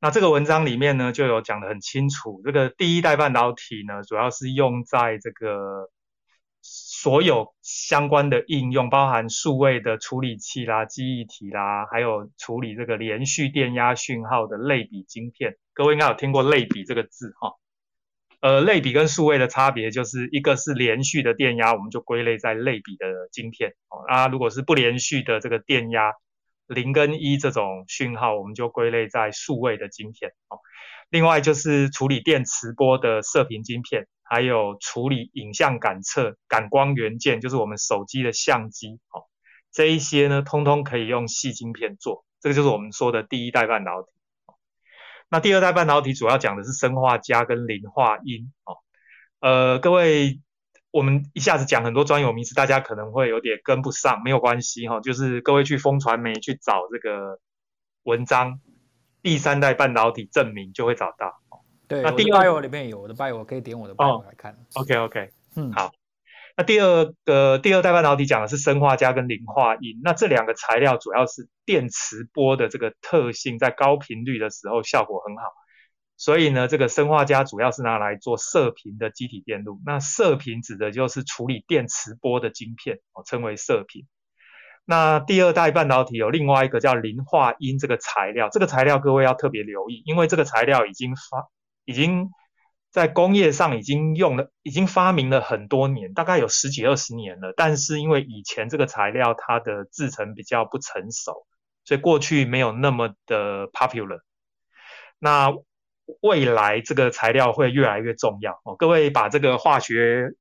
[0.00, 5.90] 那这个文章里面呢就有讲得很清楚，这个第一代半导体呢主要是用在这个
[6.62, 15.56] 所有相关的应用，包含数位的处理器啦、记忆体啦，还有处理这个连续电压讯号的类比晶片。
[15.72, 17.52] 各位应该有听过类比这个字哈，
[18.40, 26.12] 呃，类比跟数位的差别就是一个是连续的电压，我们就归类在类比的晶片哦，啊，如果是不连续的这个电压。
[26.66, 30.58] 零跟一这种讯号，我们就归类在数位的晶片哦。
[31.08, 39.24] 另外就是处理电磁波的射频晶片，还有处理影像感测感光元件，就是我们手机的相机哦。
[39.70, 44.08] 这一些呢，通通可以用细晶片做，这个就是我们说的第一代半导体。
[45.28, 48.78] 那第二代半导体主要讲的是砷化镓跟磷化铟哦。
[49.40, 50.40] 呃，各位，
[50.96, 57.38] 我们一下子讲很多专有名词，大家可能会有点跟不上，没有关系哈，就是各位去风传媒去找这个
[58.04, 58.60] 文章，
[59.22, 61.42] 第三代半导体证明就会找到。
[61.86, 64.56] 对，那第二里面有我的 bio，可以点我的 bio 来看。
[64.72, 65.92] OK OK，嗯，好。
[66.56, 75.52] 那第二个第二代半导体讲的是砷化镓跟磷化铟，那这两个材料主要是电磁波的这个特性，在高频率的时候效果很好，
[76.16, 79.80] 所以呢，这个砷化镓主要是拿来做射频的基体电路。
[79.84, 84.06] 那射频指的就是处理电磁波的晶片，哦，称为射频。
[84.84, 91.48] 那第二代半导体有另外一个叫磷化铟这个材料，这个材料各位要特别留意，因为这个材料已经发
[91.84, 92.30] 已经。
[92.92, 97.52] 在工业上已经用了，已经发明了很多年，大概有十几二十年了。
[97.54, 101.46] 但是因为以前这个材料它的制成比较不成熟，
[101.84, 104.20] 所以过去没有那么的 popular。
[105.18, 105.52] 那
[106.20, 108.76] 未来这个材料会越来越重要哦。
[108.76, 110.32] 各位把这个化学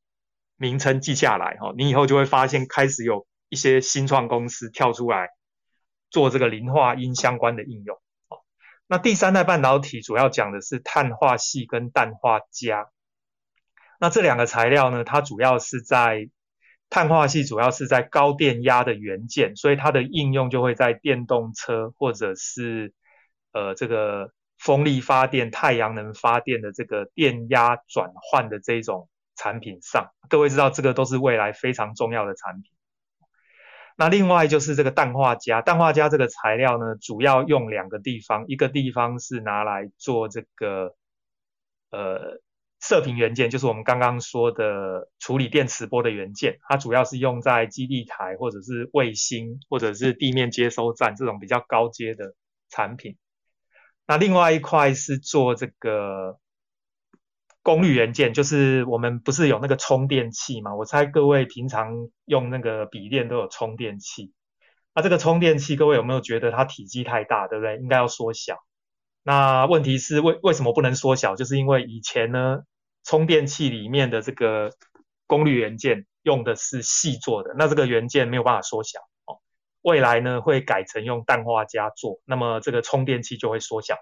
[0.57, 5.29] 名称记下来哦，你以后就会发现开始有一些新创公司跳出来
[6.09, 7.97] 做这个磷化铟相关的应用
[8.29, 8.37] 哦。
[8.87, 12.91] 那第三代半导体主要讲的是碳化系跟氮化镓。
[13.99, 16.29] 那这两个材料呢，它主要是在
[16.89, 22.93] 碳化系，主要是在高电压的元件，所以它的应用就会在电动车或者是
[23.53, 30.11] 呃这个风力发电、太阳能发电的这个电压转换的这种产品上。
[30.29, 32.71] 各位知道，这个都是未来非常重要的产品。
[33.97, 40.95] 那另外就是这个氮化镓，氮化镓这个材料呢，主要用两个地方，一个地方是拿来做这个
[41.91, 42.41] 呃
[42.81, 52.33] 射频元件，就是我们刚刚说的处理电磁波的元件，它主要是用在基地台或者是卫星或者是地面接收站这种比较高阶的
[52.69, 53.17] 产品。
[54.07, 56.39] 那另外一块是做这个。
[57.63, 60.75] 功率元件就是我们不是有那个充电器吗？
[60.75, 61.95] 我猜各位平常
[62.25, 64.31] 用那个笔电都有充电器。
[64.93, 67.77] 那这个充电器，各位有没有觉得它体积太大，对不对？
[67.77, 68.57] 应该要缩小。
[69.23, 71.35] 那问题是为为什么不能缩小？
[71.35, 72.59] 就是因为以前呢，
[73.03, 74.69] 充电器里面的这个
[75.25, 78.99] 功率元件用的是细做的，那这个元件没有办法缩小。
[79.85, 83.95] 未来呢会改成用氮化镓做，那么这个充电器就会缩小。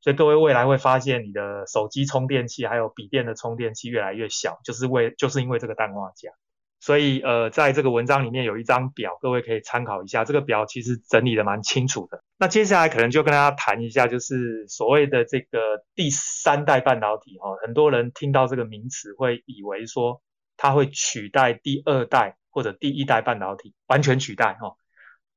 [0.00, 6.32] 所以各位未来会发现，你的手机充电器还有笔电的充电器越来越小，就是为就是因为这个氮化镓。
[6.80, 10.24] 所以呃，在这个文章里面有一张表，各位可以参考一下。
[10.24, 12.22] 这个表其实整理的蛮清楚的。
[12.38, 15.58] 那接下来可能就跟大家谈一下，就是所谓的这个
[15.94, 17.54] 第三代半导体哈。
[17.62, 20.22] 很多人听到这个名词会以为说
[20.56, 24.76] 它会取代第二代或者第一代半导体，完全取代哈。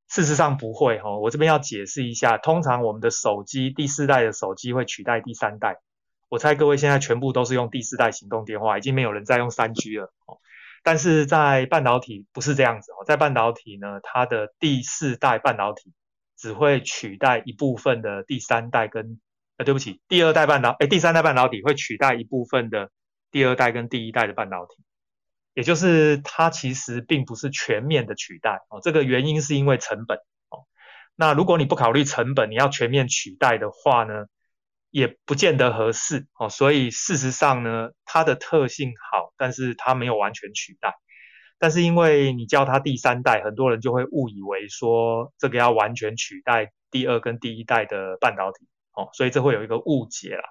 [0.10, 2.38] 事实上不会哈，我这边要解释一下。
[2.38, 5.80] 通常我们的手机第四代的手机会取代第三代。
[6.30, 10.38] 我猜各位现在全部都是用第四代行动电话，已经没有人再用三 G 了哦。
[10.84, 15.94] 但是在半导体不是这样子哦，在半导体呢，它的第四代半导体
[16.38, 19.20] 只会取代一部分的第三代跟
[19.58, 22.90] 呃，对不起，第二代半导哎，第三代半导体会取代一部分的
[23.30, 24.84] 第二代跟第一代的半导体。
[25.54, 30.18] 也就是它其实并不是全面的取代哦，这个原因是因为成本
[30.50, 30.66] 哦。
[31.16, 34.28] 那如果你不考虑成本，你要全面取代的话呢，
[34.90, 36.48] 也不见得合适哦。
[36.50, 40.96] 所以事实上呢，它的特性好，但是它没有完全取代。
[41.58, 50.44] 但是因为你叫它第三代，很多人就会误以为说这个要完全取代第二跟第一代的半导体哦，所以这会有一个误解啦。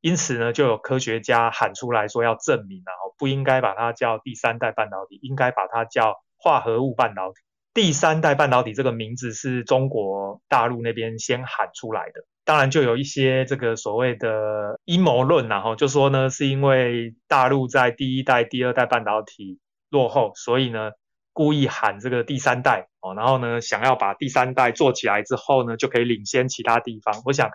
[0.00, 7.40] 因此呢，就有科学家喊出来说要证明啊，不应该把它叫第三代半导体，应该把它叫化合物半导体。
[7.74, 19.58] 第三代半导体这个名字是中国大陆那边先喊出来的，当然就有一些这个所谓的阴谋论，然后就说呢，是因为大陆在第一代、第二代半导体
[19.90, 20.92] 落后，所以呢
[21.32, 27.20] 故意喊这个第三代哦，然后呢想要把第三代做起来之后呢，就可以领先其他地方。
[27.24, 27.50] 我想。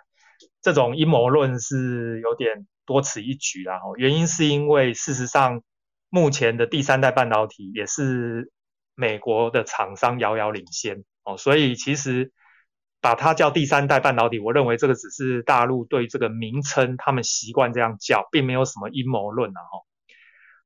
[0.63, 5.61] 这种阴谋论是有点多此一举啦，原因是因为事实上，
[6.09, 8.49] 目前的第三代半导体也是
[8.95, 12.31] 美国的厂商遥遥领先哦，所以其实
[13.01, 19.81] 把它叫第三代半导体，我认为这个只是大陆对这个名称他们习惯这样叫，并没有什么阴谋论啊哈。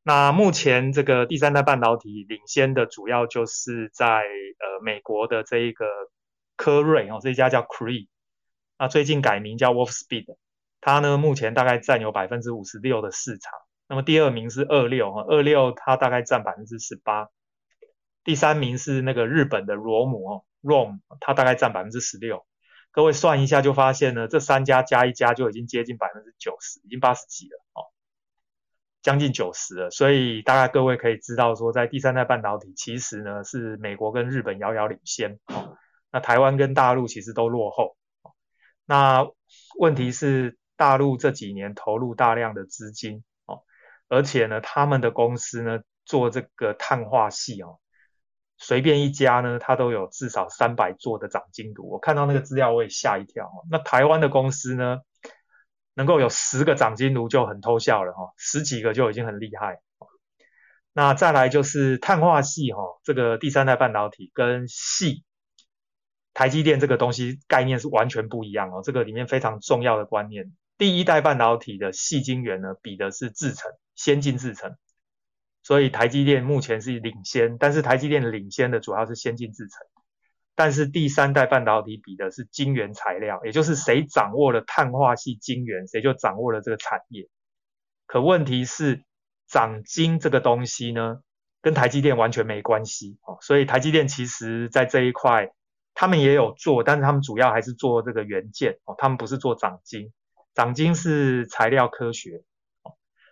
[0.03, 5.85] 那目前这个第三代半导体领先的主要就是在呃美国的这一个
[6.55, 8.07] 科瑞哦，这一家叫 Cree。
[8.79, 10.35] 那最近改名叫 Wolfspeed，
[10.81, 13.51] 它呢目前大概占有百分之五十六的市场。
[13.89, 17.29] 那么第二名是二六哈，二六它大概占百分之十八。
[18.23, 22.45] 第三名是那个日本的罗姆哦，ROM，它大概占百分之十六。
[22.91, 27.87] 各位算一下就发现呢，这三家加一加就已经接近百分之九十，已经八十几了哦，
[29.01, 29.89] 将近九十了。
[29.89, 35.77] 所以大概各位可以知道说，在第三代半导体其实呢是美国跟日本遥遥领先哦，
[36.11, 37.95] 那台湾跟大陆其实都落后。
[38.87, 39.27] 那
[39.77, 43.61] 问题是大陆这几年投入大量的资金哦，
[44.07, 47.77] 而且呢他们的公司呢做这个碳化系哦。
[48.59, 51.91] 随便一家呢，它都有至少三百座的长金炉。
[51.91, 53.47] 我看到那个资料，我也吓一跳。
[53.69, 54.97] 那台湾的公司呢，
[55.93, 59.79] 能够有十个长金炉就很偷笑了哈，十几个就已经很厉害。
[60.91, 65.23] 那再来就是碳化系哈，这个第三代半导体跟系
[66.37, 68.83] 台积电这个东西概念是完全不一样哦。
[68.83, 74.77] 这个里面非常重要的观念，第一代半导体的细晶圆呢，比的是制程，先进制程。
[75.63, 79.87] 所以台积电目前是领先，但是台积电领先的主要是先进制程，
[80.53, 87.27] 但是第三代半导体比的是晶圆材料，也就是谁掌握了碳化系晶圆，谁就掌握了这个产业。
[88.05, 89.03] 可问题是，
[89.47, 91.21] 长晶这个东西呢，
[91.63, 93.39] 跟台积电完全没关系哦。
[93.41, 95.49] 所以台积电其实在这一块，
[95.99, 100.13] 他们也有做，但是他们主要还是做这个元件哦，他们不是做长晶，
[100.53, 102.43] 长晶是材料科学。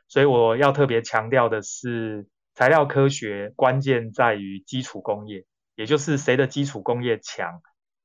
[0.08, 5.46] 所以我要特别强调的是，材料科学关键在于基础工业，
[5.76, 7.62] 也就是谁的基础工业强，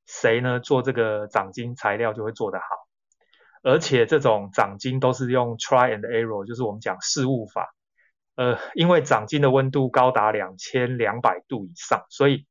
[0.06, 2.66] 谁呢做这个掌晶材料就会做得好。
[3.62, 7.74] 而且这种掌晶都是用 try and error，就是我们讲试物法。
[8.36, 12.46] 呃，因为掌晶的温度高达两千两百度以上，所以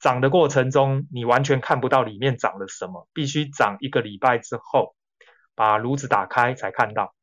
[0.00, 4.94] 长的过程中你完全看不到里面长了什么，必须长一个礼拜之后，
[5.54, 7.14] 把炉子打开才看到。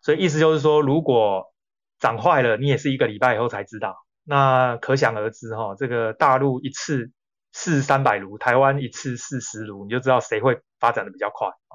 [0.00, 1.52] 所以意思就是说，如果
[1.98, 3.96] 长坏了，你也是一个礼拜以后才知道。
[4.22, 7.10] 那可想而知哈，这个大陆一次
[7.52, 11.74] 试三百炉，台湾一次试十炉，你就知道谁会发展的比较快啊。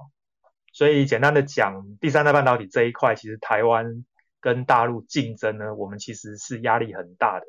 [0.71, 4.05] 所以简单的讲，第三代半导体这一块，其实台湾
[4.39, 7.45] 跟大陆竞争呢，我们其实是压力很大的。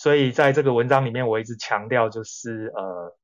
[0.00, 3.18] 所以在这个文章里面，我一直强调就是呃，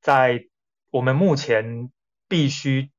[0.00, 0.44] 在
[0.90, 1.92] 我们目前
[2.26, 2.90] 必须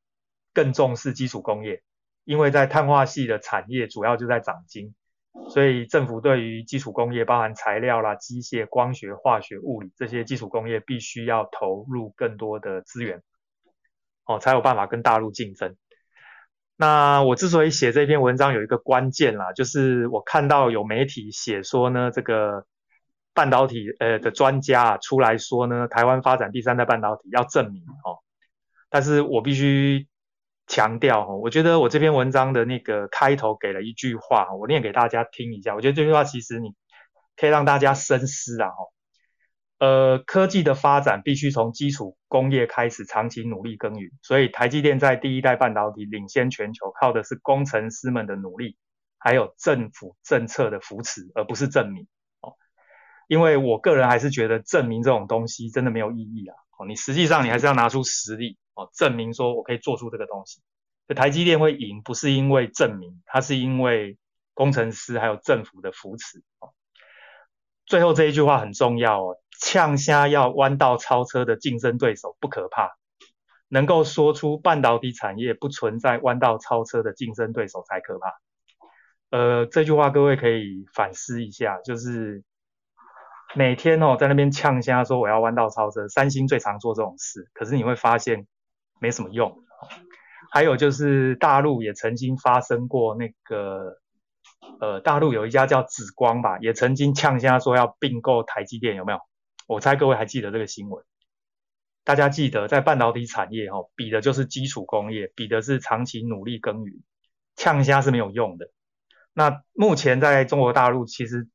[0.53, 1.83] 更重视基础工业。
[2.23, 4.95] 因为在碳化系的产业主要就在长金，
[5.49, 13.21] 所以政府对于基础工业，包含材料啦、机械、光学、化学、物理这些基础工业，必须要投入更多的资源，
[14.23, 15.75] 哦，才有办法跟大陆竞争。
[16.79, 22.65] 那我之所以写这篇文章，有一个关键啦，就是我看到有媒体写说呢，这个
[23.33, 28.23] 半导体呃的专家出来说呢，台湾发展第三代半导体要证明哦，
[28.89, 30.07] 但是我必须。
[30.71, 35.73] 强调哈，我觉得我这篇文章的那个开头给了一句话，我念给大家听一下。
[35.73, 36.75] 我觉得这句话其实你
[37.35, 38.75] 可以让大家深思啊哈。
[39.79, 44.11] 呃，科技的发展必须从基础工业开始，长期努力耕耘。
[44.21, 48.75] 所以台积电在第一代半导体领先全球，靠的是工程师们的努力，
[49.17, 52.07] 还有政府政策的扶持，而不是证明
[52.41, 52.53] 哦。
[53.29, 56.55] 因为我个人还是觉得证明这种东西真的没有意义啊。
[56.77, 58.89] 哦，你实际上你还是要拿出实力哦。
[58.93, 60.61] 证明说我可以做出这个东西，
[61.15, 64.17] 台积电会赢，不是因为证明，它是因为
[64.53, 66.43] 工程师还有政府的扶持。
[67.85, 72.95] 最后这一句话很重要哦，呛虾要弯道超车的竞争对手不可怕，
[73.67, 78.39] 能够说出半导体产业不存在弯道超车的竞争对手才可怕。
[79.29, 82.43] 呃，这句话各位可以反思一下，就是
[83.53, 88.47] 每天哦在那边呛虾说我要弯道超车，三星最常做这种事，可是你会发现。
[89.01, 89.63] 没什么用。
[90.51, 93.95] 还有就是大陆也曾经发生过那个，
[94.81, 99.19] 呃，大陆有一家叫紫光吧，也曾经呛虾说要并购台积电，有没有？
[99.69, 101.05] 我猜各位还记得这个新闻。
[102.03, 107.03] 大家记得，在半导体产业哈，比的就是基础工业，比的是长期努力耕耘，
[107.55, 108.71] 呛虾是没有用的。
[109.31, 111.47] 那目前在中国大陆，其实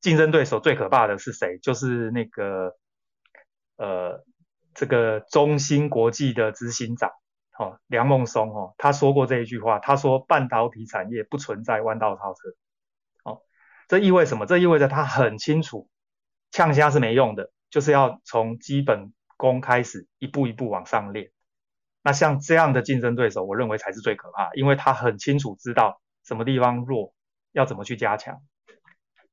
[0.00, 1.58] 竞争对手最可怕的是谁？
[1.58, 2.76] 就是那个，
[3.76, 4.24] 呃。
[4.76, 7.12] 这个中芯国际的执行长，
[7.56, 12.40] 哦，梁孟松，哦，他说过这一句话，他说半导体产业不存在弯道超车，
[13.22, 13.42] 哦，
[13.86, 14.46] 这意味什么？
[14.46, 15.88] 这意味着他很清楚，
[16.54, 21.32] 呛虾是没用的，就是要从基本功开始，一步一步往上练。
[22.04, 27.12] 那像这样的竞争对手，我认为才是最可怕，因为他很清楚知道什么地方弱，
[27.50, 28.40] 要怎么去加强。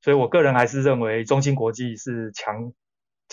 [0.02, 2.74] 所以我个人还是认为中芯国际是强。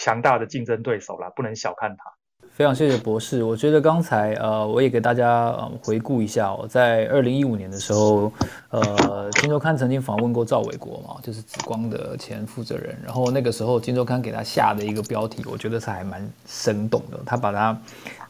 [0.00, 2.17] 强大的竞争对手啦，不能小看它。
[2.58, 3.44] 非常谢谢博士。
[3.44, 8.32] 我觉得刚才呃，我也给大家呃回顾一下，我在二零一五年的时候，
[8.70, 12.98] 呃，金周刊曾经访问过赵伟国嘛，就是紫光的前负责人。
[13.04, 17.20] 然后那个时候金周刊给他下的一个标题，我觉得是还蛮生动的。
[17.24, 17.72] 他把他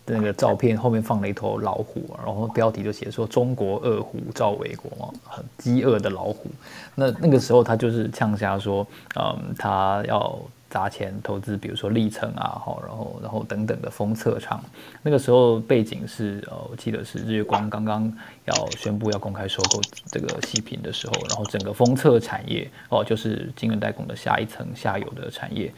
[0.05, 6.51] 的那个照片后面放了一头老虎，然后标题就写说“中国饿虎赵伟国”嘛，很饥饿的老虎。
[6.95, 8.87] 那那个时候他就是呛下说，
[9.19, 10.39] 嗯，他要。
[10.71, 14.63] 砸钱投资，比如说历程啊，好，然后然后等等的封测厂，
[15.03, 18.13] 那个时候背景是呃，我记得是日月光刚刚
[18.45, 25.73] 要宣布要公开收购这个细品的时候，然后整个封测产业哦，就是晶圆代工的下一层下游的产业，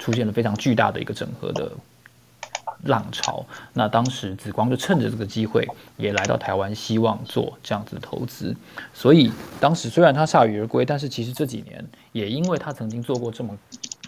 [0.00, 1.70] 出现了非常巨大的一个整合的
[2.82, 3.46] 浪潮。
[3.72, 5.64] 那当时紫光就趁着这个机会
[5.96, 8.56] 也来到台湾，希望做这样子的投资。
[8.92, 9.30] 所以
[9.60, 13.56] 当时虽然他铩羽而归，但是其实这几年也因为他曾经做过这么。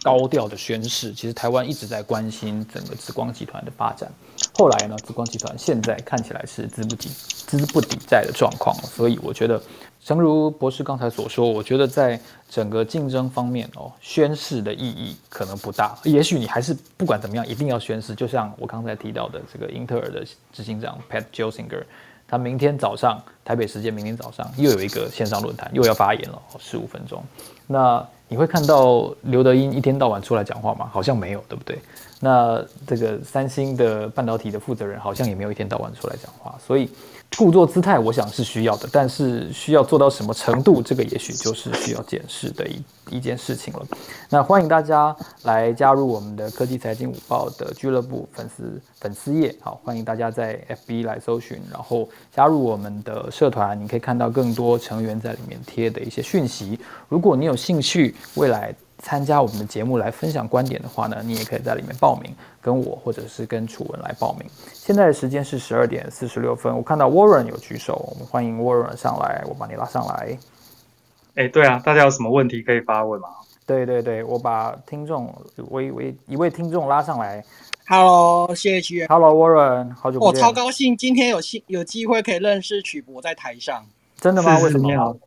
[0.04, 4.12] 高调的宣誓，其实台湾一直在关心整个紫光集团的发展。
[4.52, 9.60] 后来呢，紫光集团现在看起来是资不抵资不抵债的状况，所以我觉得，
[10.04, 15.96] 诚如博士刚才所说，我觉得在整个竞争方面哦，宣誓的意义可能不大。
[16.04, 18.14] 也许你还是不管怎么样，一定要宣誓。
[18.14, 21.82] 就像我刚才提到的这个英特尔的执行长 Pat Gelsinger，
[22.28, 27.24] 他明天早上台北时间明天早上又有一个线上论坛，又要发言了，十五分钟。
[27.66, 30.88] 那你会看到刘德英一天到晚出来讲话吗？
[30.92, 31.78] 好像没有，对不对？
[32.20, 36.88] 那这个三星的半导体的负责人好像也没有一天到晚出来讲话，所以
[37.36, 43.84] 故作姿态，我想是需要的，但是需要做到什么程度，这个也许就是需要检视的一一件事情了。
[44.30, 56.78] 那欢迎大家来加入我们的科技财经午报的俱乐部粉丝粉丝页，好，欢迎大家在 FB 来搜寻，然后加入我们的社团，你可以看到更多成员在里面贴的一些讯息。
[57.08, 58.74] 如果你有兴趣，未来。
[59.04, 64.48] 参加我们的节目来分享观点的话呢，你也可以在里面报名，跟我或者是跟楚文来报名。
[64.72, 70.38] 现在的时间是十二点四十六分，我看到 Warren 有举手，我们欢迎 Warren 上来，我把你拉上来。
[71.34, 73.28] 哎，对啊，大家有什么问题可以发问吗？
[73.66, 77.44] 对对对，我把听众一位一位听众拉上来。
[77.86, 79.08] Hello，谢谢曲源。
[79.08, 80.42] Hello Warren，好久不见。
[80.42, 83.84] 我超高兴今天有幸有机会可以认识曲博在台上。
[84.16, 84.58] 真的吗？
[84.60, 85.18] 为什么？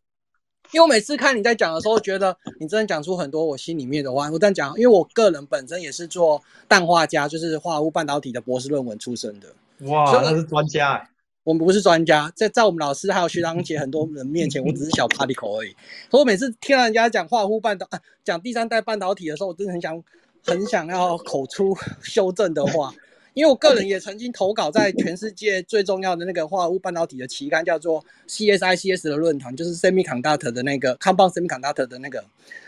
[0.71, 4.29] 因为我每次看你在讲的时候，觉得你真的讲出很多我心里面的话。
[4.29, 9.47] 我这样讲，因为我个人本身也是做氮化镓，就是化合物半导体的博士论文出身的。
[9.87, 11.09] 哇，那是专家哎！
[11.43, 15.69] 我们不是专家，在在我们老师还有学长姐很多人面前，我只是小 party 口而已。
[16.11, 20.03] 所以我每次听到人家讲化合物半导啊，讲第三代半导体的时候，我真的很想
[20.43, 22.93] 很想要口出 修正的话。
[23.37, 32.25] 因为我个人也曾经投稿在全世界最重要的那个化合物半导体的期刊，叫做 CSICS 的论坛，就是 Semiconductor 的那个 Compound Semiconductor 的那个，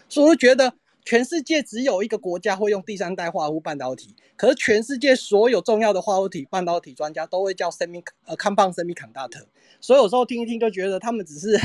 [0.07, 0.71] 所以我觉得
[1.03, 9.45] 全世界只有一个国家会用第三代化合物半导体，可是全世界所有重要的化合物体半导体专家都会叫 Semi 呃 Compound Semiconductor，
[9.81, 11.59] 所以有时候听一听就觉得他们只是。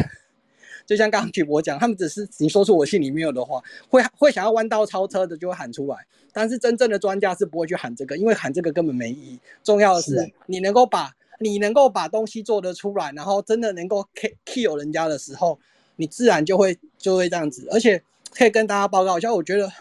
[0.86, 5.96] 就像刚刚曲博讲，他们只是你说出我心里面有的话，会会想要弯道超车的就会喊出来，
[6.32, 9.40] 但是真正的专家是不会去喊这个，因为喊这个根本没意义。
[9.62, 14.06] 重要的是你能够把你能够把东西做得出来，然后真的能够
[14.44, 15.58] kill 人家的时候，
[15.96, 17.66] 你自然就会就会这样子。
[17.70, 19.72] 而且可以跟大家报告一下，我觉得，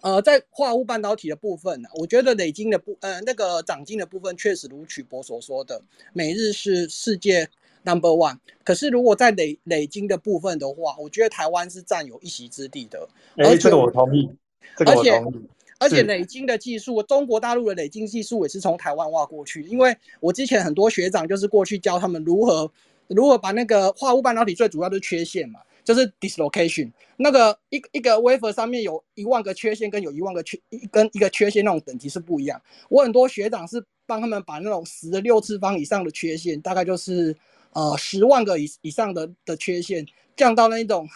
[0.00, 7.48] 呃，在化合物半导体的部分呢，我觉得累金的部呃那个长金的部分确实如曲博所说的，每日是世界。
[7.82, 13.08] Number one，可是如果在累累金的部分的话，我觉得台湾是占有一席之地的。
[13.36, 14.28] 哎，这个我同意，
[14.76, 15.48] 这个我同意。
[15.78, 19.62] 而且累金的技术，中国大陆的累金技术也是从台湾挖过去。
[19.62, 22.70] 因为我之前很多学长就是过去教他们如何
[23.06, 32.60] 如何把那个化合物半导体最主要的缺陷嘛，就是 dislocation，那个一一个 wafer 上面有一万个缺陷，跟有一万个缺一跟一个缺陷那种等级是不一样。
[32.90, 37.34] 我很多学长是帮他们把那种十的六次方以上的缺陷，大概就是。
[37.72, 40.06] 呃，十万个以以上的的缺陷
[40.36, 41.08] 降到那一种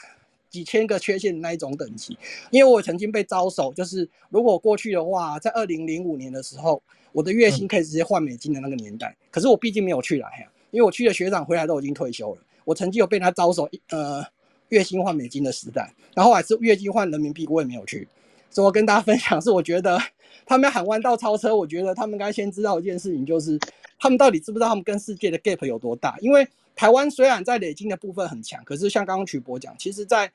[0.51, 2.17] 几千个缺陷的那一种等级，
[2.51, 6.81] 因为我曾经被招手，就是如果过去的话，在二零零五年的时候，
[7.11, 12.41] 我的月薪可以直接换美金的那个年代，可是我毕竟没有去来呀，因为我去的学长回来都已经退休了。
[12.65, 14.25] 我曾经有被他招手，呃，
[14.69, 18.07] 月薪换美金的时代，然后还是月薪换人民币，我也没有去。
[18.55, 19.99] 所以我跟大家分享是，我觉得
[20.47, 23.59] 他们要喊弯道超车，我觉得他们应该先知道一件事情，就是。
[23.97, 26.15] 他们到底知不知道他们跟世界的 gap 有多大？
[26.21, 26.47] 因为
[26.77, 30.31] 台湾虽然在累积的部分很强，可是像刚刚曲博讲，其实，在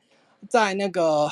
[0.48, 1.30] 在那个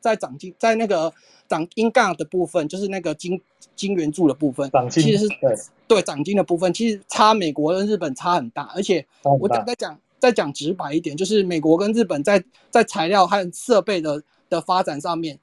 [0.00, 1.12] 在涨金在那个
[1.46, 3.40] 涨金杠的部分，就是那个金
[3.76, 5.54] 金元柱的部分，其实是对
[5.86, 8.64] 对涨金的部分，其实差美国跟日本差很大。
[8.74, 15.38] 而且我再讲再讲直白一点，就是美国跟日本在在材料和设备的的发展上面，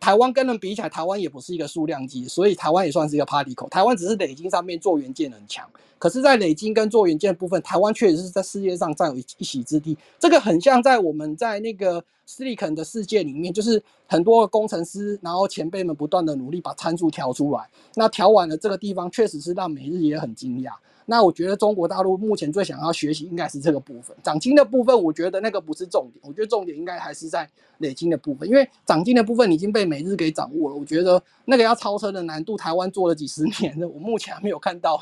[0.00, 3.68] 台湾跟人比起来，台湾也不是一个数量级，所以台湾也算是一个 party 口。
[3.68, 5.68] 台湾只是累金上面做元件很强，
[5.98, 9.96] 可是，在累金跟做元件部分，台湾确实是在世界上占有一一席之地。
[10.18, 17.68] 这个很像在我们在那个 silicon 的世界里面，就是很多工程师，然后前辈们不断的努力把参数调出来。
[17.96, 20.72] 那调完了这个地方，确实是让每日也很惊讶。
[21.10, 27.48] 那我觉得中国大陆目前最想要学习应该是这个部分，涨金的部分，我觉得那个不是重点，我觉得重点应该还是在
[27.78, 30.76] 累金的部分，因为涨金的部分已经被美日给掌握了。
[30.76, 35.00] 我觉得那个要超车的难度，台湾做了几十年了，我目前还没有看到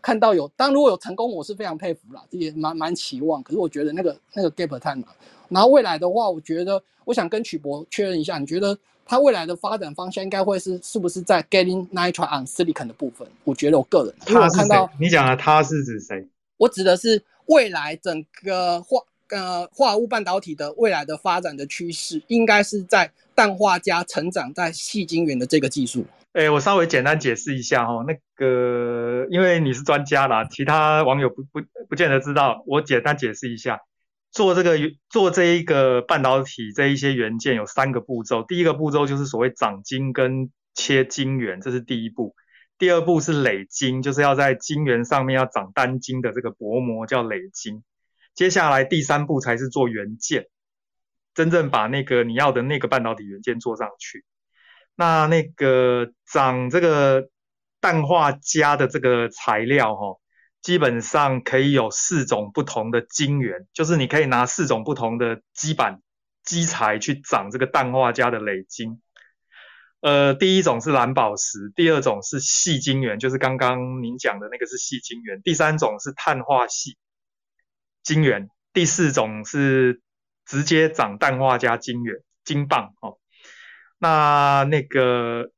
[0.00, 0.46] 看到有。
[0.56, 3.42] 当如果有成功，我是非常佩服啦，也蛮蛮期望。
[3.42, 5.04] 可是我觉得那个那个 gap 太难。
[5.48, 8.78] 然后未来的话，我觉得我想跟曲博确认一下，你觉得？
[9.08, 13.26] 它未来的发展方向应该会是是不是在 getting nitride on silicon 的部分？
[13.42, 16.28] 我觉得我个人，因为我看到你讲的他是指谁？
[16.58, 19.00] 我指的是未来整个化
[19.30, 26.04] 呃化合物半导体的未来的发展的趋势，应该是在氮化镓成长在细晶圆的这个技术。
[26.34, 33.80] 哎，我稍微简单解释一下哈，那个因为你是专家啦，其他网友不不不见得知道，我简单解释一下。
[34.30, 42.34] 做这个做这一个半导体这一些元件有三个步骤，第一个步骤就是所谓长晶跟切晶圆，这是第一步。
[42.78, 47.82] 第二步是累晶，就是要在晶圆上面要长单晶的这个薄膜叫累晶。
[48.34, 50.46] 接下来第三步才是做元件，
[51.34, 54.24] 真正把那个你要的那个半导体元件做上去。
[54.94, 57.28] 那那个长这个
[57.80, 60.16] 氮化镓的这个材料哈。
[60.60, 66.02] 基本上可以有四种不同的晶圆，就是你可以拿四种不同的基板
[66.42, 69.00] 基材去长这个氮化镓的累晶。
[70.00, 76.96] 呃，第一种是蓝宝石，第二种是细晶圆，就是刚刚您讲的那个是细晶圆，第三种是碳化系
[78.02, 80.02] 晶圆，第四种是
[80.44, 83.18] 直接长氮化镓晶圆晶棒哦。
[83.98, 85.50] 那那个。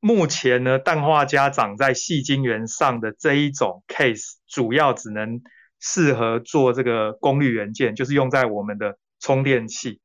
[0.00, 5.42] 目前呢，氮化镓长在细晶圆上的这一种 case，主要只能
[5.80, 10.00] 适合做这个功率元件，就是用在我们的充电器，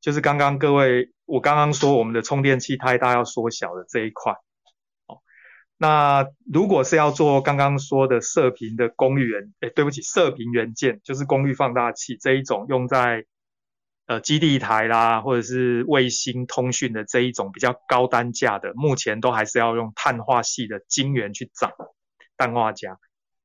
[0.00, 4.32] 就是刚刚各位我刚刚说我们的充电器太大要缩小的这一块。
[5.06, 5.20] 哦，
[5.76, 13.24] 那如果是要做刚刚说的射频的功率元，哎，对不起，射频元件就是功率放大器这一种用在。
[14.06, 21.72] 呃，基地台啦，或者是卫星通讯的这一种比较高单价的，目前都还是要用碳化系的晶圆去长
[22.36, 22.98] 氮化镓，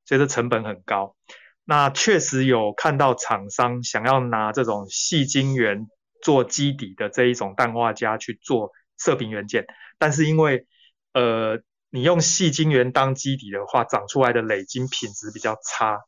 [0.04, 1.16] 所以这成本很高。
[1.64, 5.88] 那确实有看到厂商想要拿这种细晶圆
[6.22, 9.66] 做基底的这一种氮化镓去做射频元件，
[9.98, 10.68] 但是因为
[11.14, 16.02] 呃，你用细晶圆当基底的话，长出来的累晶品质比较差，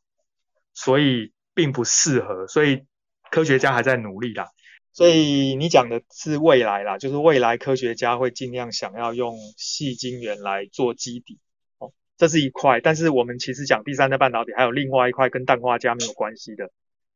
[0.74, 2.84] 所以并不适合，所以。
[3.32, 4.50] 科学家还在努力啦，
[4.92, 11.40] 所以你讲的是未来啦，就是未来科学家会尽量想要用细晶圆来做基底，
[11.78, 12.82] 哦，这是一块。
[12.82, 16.70] 但是我们其实讲第三代半导体，还有另外一块跟氮化镓没有关系的，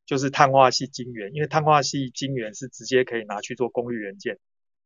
[0.07, 4.39] 就是碳化系晶圆，因为碳化系晶圆是直接可以拿去做功率元件，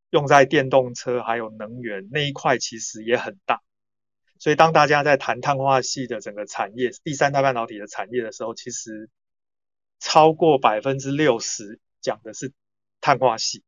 [0.10, 3.62] 用在电动车还有能源那一块，其实也很大。
[4.38, 9.10] 所以当大家在谈碳化系的整个产业，第三代半导体的产业的时候，其实。
[10.02, 12.52] 超过百分之六十讲的是
[13.00, 13.64] 碳化系，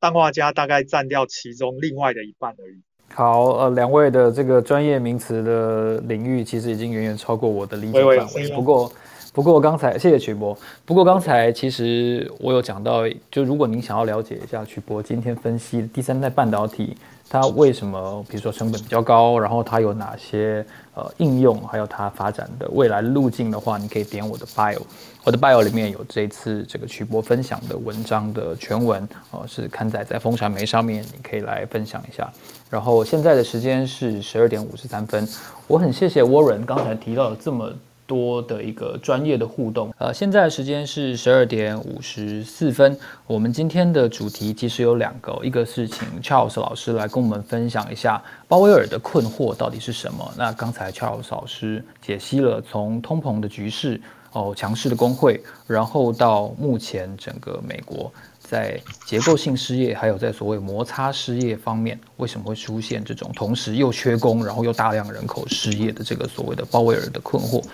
[0.00, 2.80] 氮化镓大概占掉其中另外的一半而已。
[3.12, 8.48] 好，呃，两位的这个专业名词的领域其实已经远远超过我的理解范围。
[8.50, 8.92] 不过，
[9.32, 10.56] 不过刚才谢谢曲博。
[10.84, 16.96] 不过刚才其实我有讲到，就如果您想要了解一下曲博今天分析第三代半导体。
[17.26, 20.64] 它为什么，比如说成本比较高，然后它有哪些
[20.94, 24.80] 呃应用，还有它发展的未来路径的话，你可以点我的 bio，
[25.24, 32.30] 我的 bio 里面有这次这个曲博分享的文章的全文哦，是刊载在风传媒上面，你可以来分享一下。
[32.68, 35.26] 然后现在的时间是十二点五十三分，
[35.66, 37.72] 我很谢谢 Warren 刚才提到了这么。
[38.06, 39.90] 多的一个专业的互动。
[39.96, 42.94] 呃，现在的时间是十二点五十四分。
[43.26, 50.30] 我们今天的主题其实有两个，一个是请 Charles 老师来跟我们分享一下鲍威尔的困惑到底是什么。
[50.36, 53.98] 那刚才 Charles 老师解析了从通膨的局势，
[54.34, 58.12] 哦，强势的工会，然后到目前整个美国。
[58.46, 67.64] 在结构性失业，还有在所谓摩擦失业方面，为什么会出现这种同时又缺工，然后又大量人口失业的这个所谓的鲍威尔的困惑？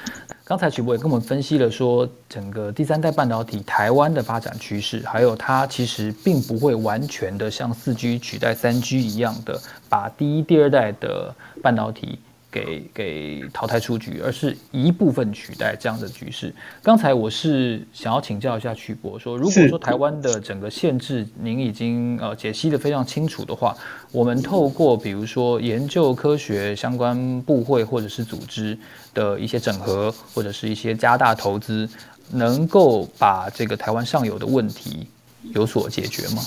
[0.45, 12.21] 刚才曲博也跟我们分析了，说整个第三代半导体台湾的发展趋势，还有它其实并不会完全的像四 G 取代三 G 一样的，把第一、第二代的半导体
[12.51, 16.53] 给给淘汰出局，而是一部分取代这样的局势。
[16.83, 23.77] 刚才我是想要请教一下曲博，说如果说台湾的整个限制您已经呃解析的非常清楚的话，
[24.11, 28.77] 我们透过比如说研究科学相关部会或者是组织
[29.15, 31.89] 的一些整合，或者是一些加大投资，
[32.33, 35.07] 能够把这个台湾上游的问题
[35.55, 36.43] 有所解决吗？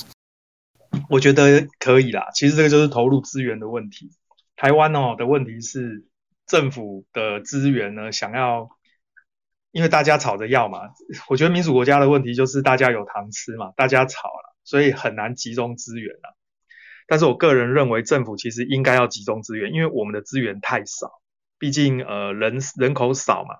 [1.09, 2.29] 我觉得可以啦。
[2.35, 4.11] 其实这个就是投入资源的问题。
[4.63, 6.05] 台湾哦的问题是
[6.47, 8.69] 政府的资源呢，想要，
[9.71, 10.83] 因为大家吵着要嘛。
[11.27, 16.37] 我觉得民主国家的问题就是大家有糖吃嘛，大家吵了，所以很难集中资源了。
[17.07, 21.11] 但是我个人认为，政府其实应该要集中资源，因为我们的资源太少，
[21.59, 23.57] 毕竟呃人人口少嘛，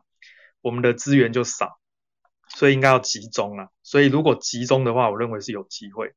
[0.62, 1.80] 我们的资源就少，
[2.48, 3.68] 所以应该要集中啊。
[3.82, 6.14] 所以如果集中的话，我认为是有机会。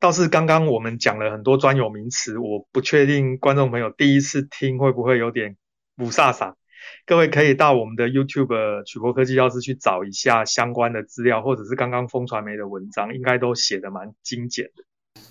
[0.00, 5.56] 倒是刚刚我们讲了很多专有名词，我不确定观众朋友第一次听会不会有点
[5.96, 6.54] 不飒飒。
[7.06, 14.84] 各位可以到我们的 YouTube 曲博科技教室去找一下相关的资料，或者是刚刚风传媒的文章，应该都写的蛮精简的。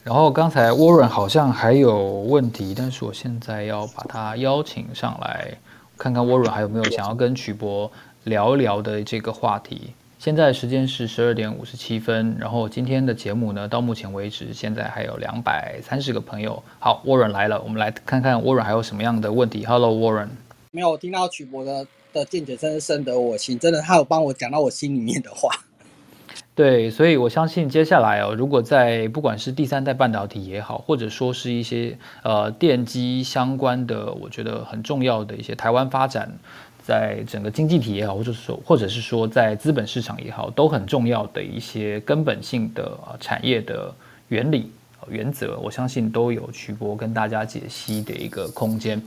[0.03, 5.59] 然后刚才 Warren 好像还有问题，但是我现在要把他邀请上来，
[5.97, 7.91] 看看 Warren 还有没有想要跟曲博
[8.24, 9.93] 聊聊的这个话题。
[10.24, 16.63] 现在时间是十二点五十七分，然后今天的节目呢，到目前为止，现在还有两百三十个朋友。
[16.80, 19.65] 好，Warren 来了，我们来看看 Warren 还有什么样的问题。
[19.65, 20.30] Hello，Warren。
[20.71, 25.49] 没有听到曲博的的见解，真是深得我心，真的他有帮我讲到我心里面的话。
[26.55, 36.38] 对，所以我相信接下来哦，如果在不管是第三代半导体也好，或者说是一些呃电机相关的，我觉得很重要的一些台湾发展。
[36.86, 43.89] 在整个经济体也好，或者说，或者是说在资本市场也好，都很重要的一些根本性的产业的
[44.27, 44.69] 原理、
[45.07, 49.01] 原则，我相信都有曲博跟大家解析的一个空间。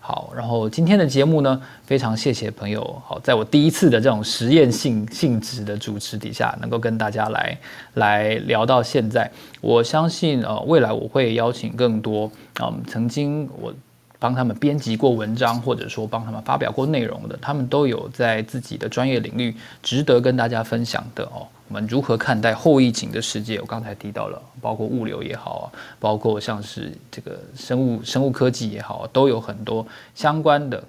[0.00, 2.82] 好，然后今天的节目呢，非常谢谢朋友。
[3.06, 7.56] 好，在我第一次的这种实验性性质的主持底下，能够跟大家来
[7.94, 12.28] 来聊到现在，我相信呃，未来我会邀请更多
[12.60, 13.72] 嗯，曾经我。
[14.20, 19.52] 帮他们编辑过文章，或者说帮他们发表过内容的，他们都有在自己的专业领域
[19.82, 21.48] 值得跟大家分享的哦。
[21.66, 23.58] 我们如何看待后疫情的世界？
[23.60, 30.84] 我刚才提到了，包括物流也好，包括像是这个生物生物科技也好，都有很多相关的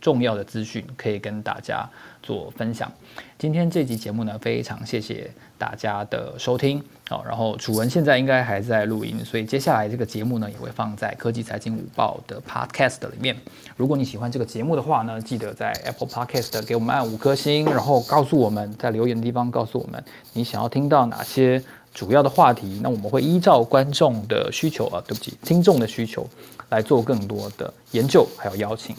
[0.00, 1.88] 重要的资讯可以跟大家
[2.22, 2.90] 做分享。
[3.38, 6.82] 今天这集节目呢，非常谢谢大家的收听。
[7.06, 13.36] 好，然后楚文现在应该还在录音，所以接下来这个节目呢，也会放在科技财经午报的 Podcast 里面。
[13.76, 21.62] 如果你喜欢这个节目的话呢，记得在 Apple Podcast 给我们按五颗星，然后告诉我们在留言的地方告诉我们你想要听到哪些
[21.92, 26.26] 主要的话题，那我们会依照观众的需求啊，对不起，听众的需求
[26.70, 28.96] 来做更多的研究还有邀请。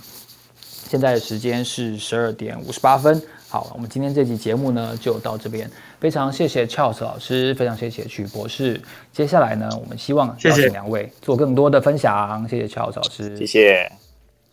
[0.88, 3.19] 现在的时间是十二点五十八分。
[3.49, 5.69] 好，我们今天这期节目呢就到这边，
[5.99, 8.79] 非常谢谢 Charles 老师，非常谢谢曲博士。
[9.13, 12.45] 接下来呢，我们希望邀请两位做更多的分享。
[12.49, 13.89] 谢谢 Charles 老师，谢谢。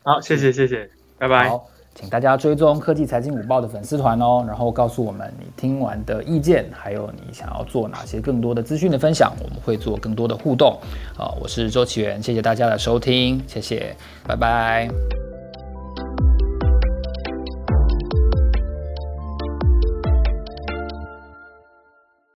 [0.05, 0.89] 好，谢谢谢谢，
[1.19, 1.49] 拜拜。
[1.49, 1.67] 好，
[1.97, 10.79] 请大家追踪科技财经午报的粉丝团哦，然后告诉我们你听完的意见，还有你想要做哪些更多的资讯的分享，我们会做更多的互动。
[11.17, 15.24] 好，我是周启源，谢谢大家的收听，谢谢，拜拜。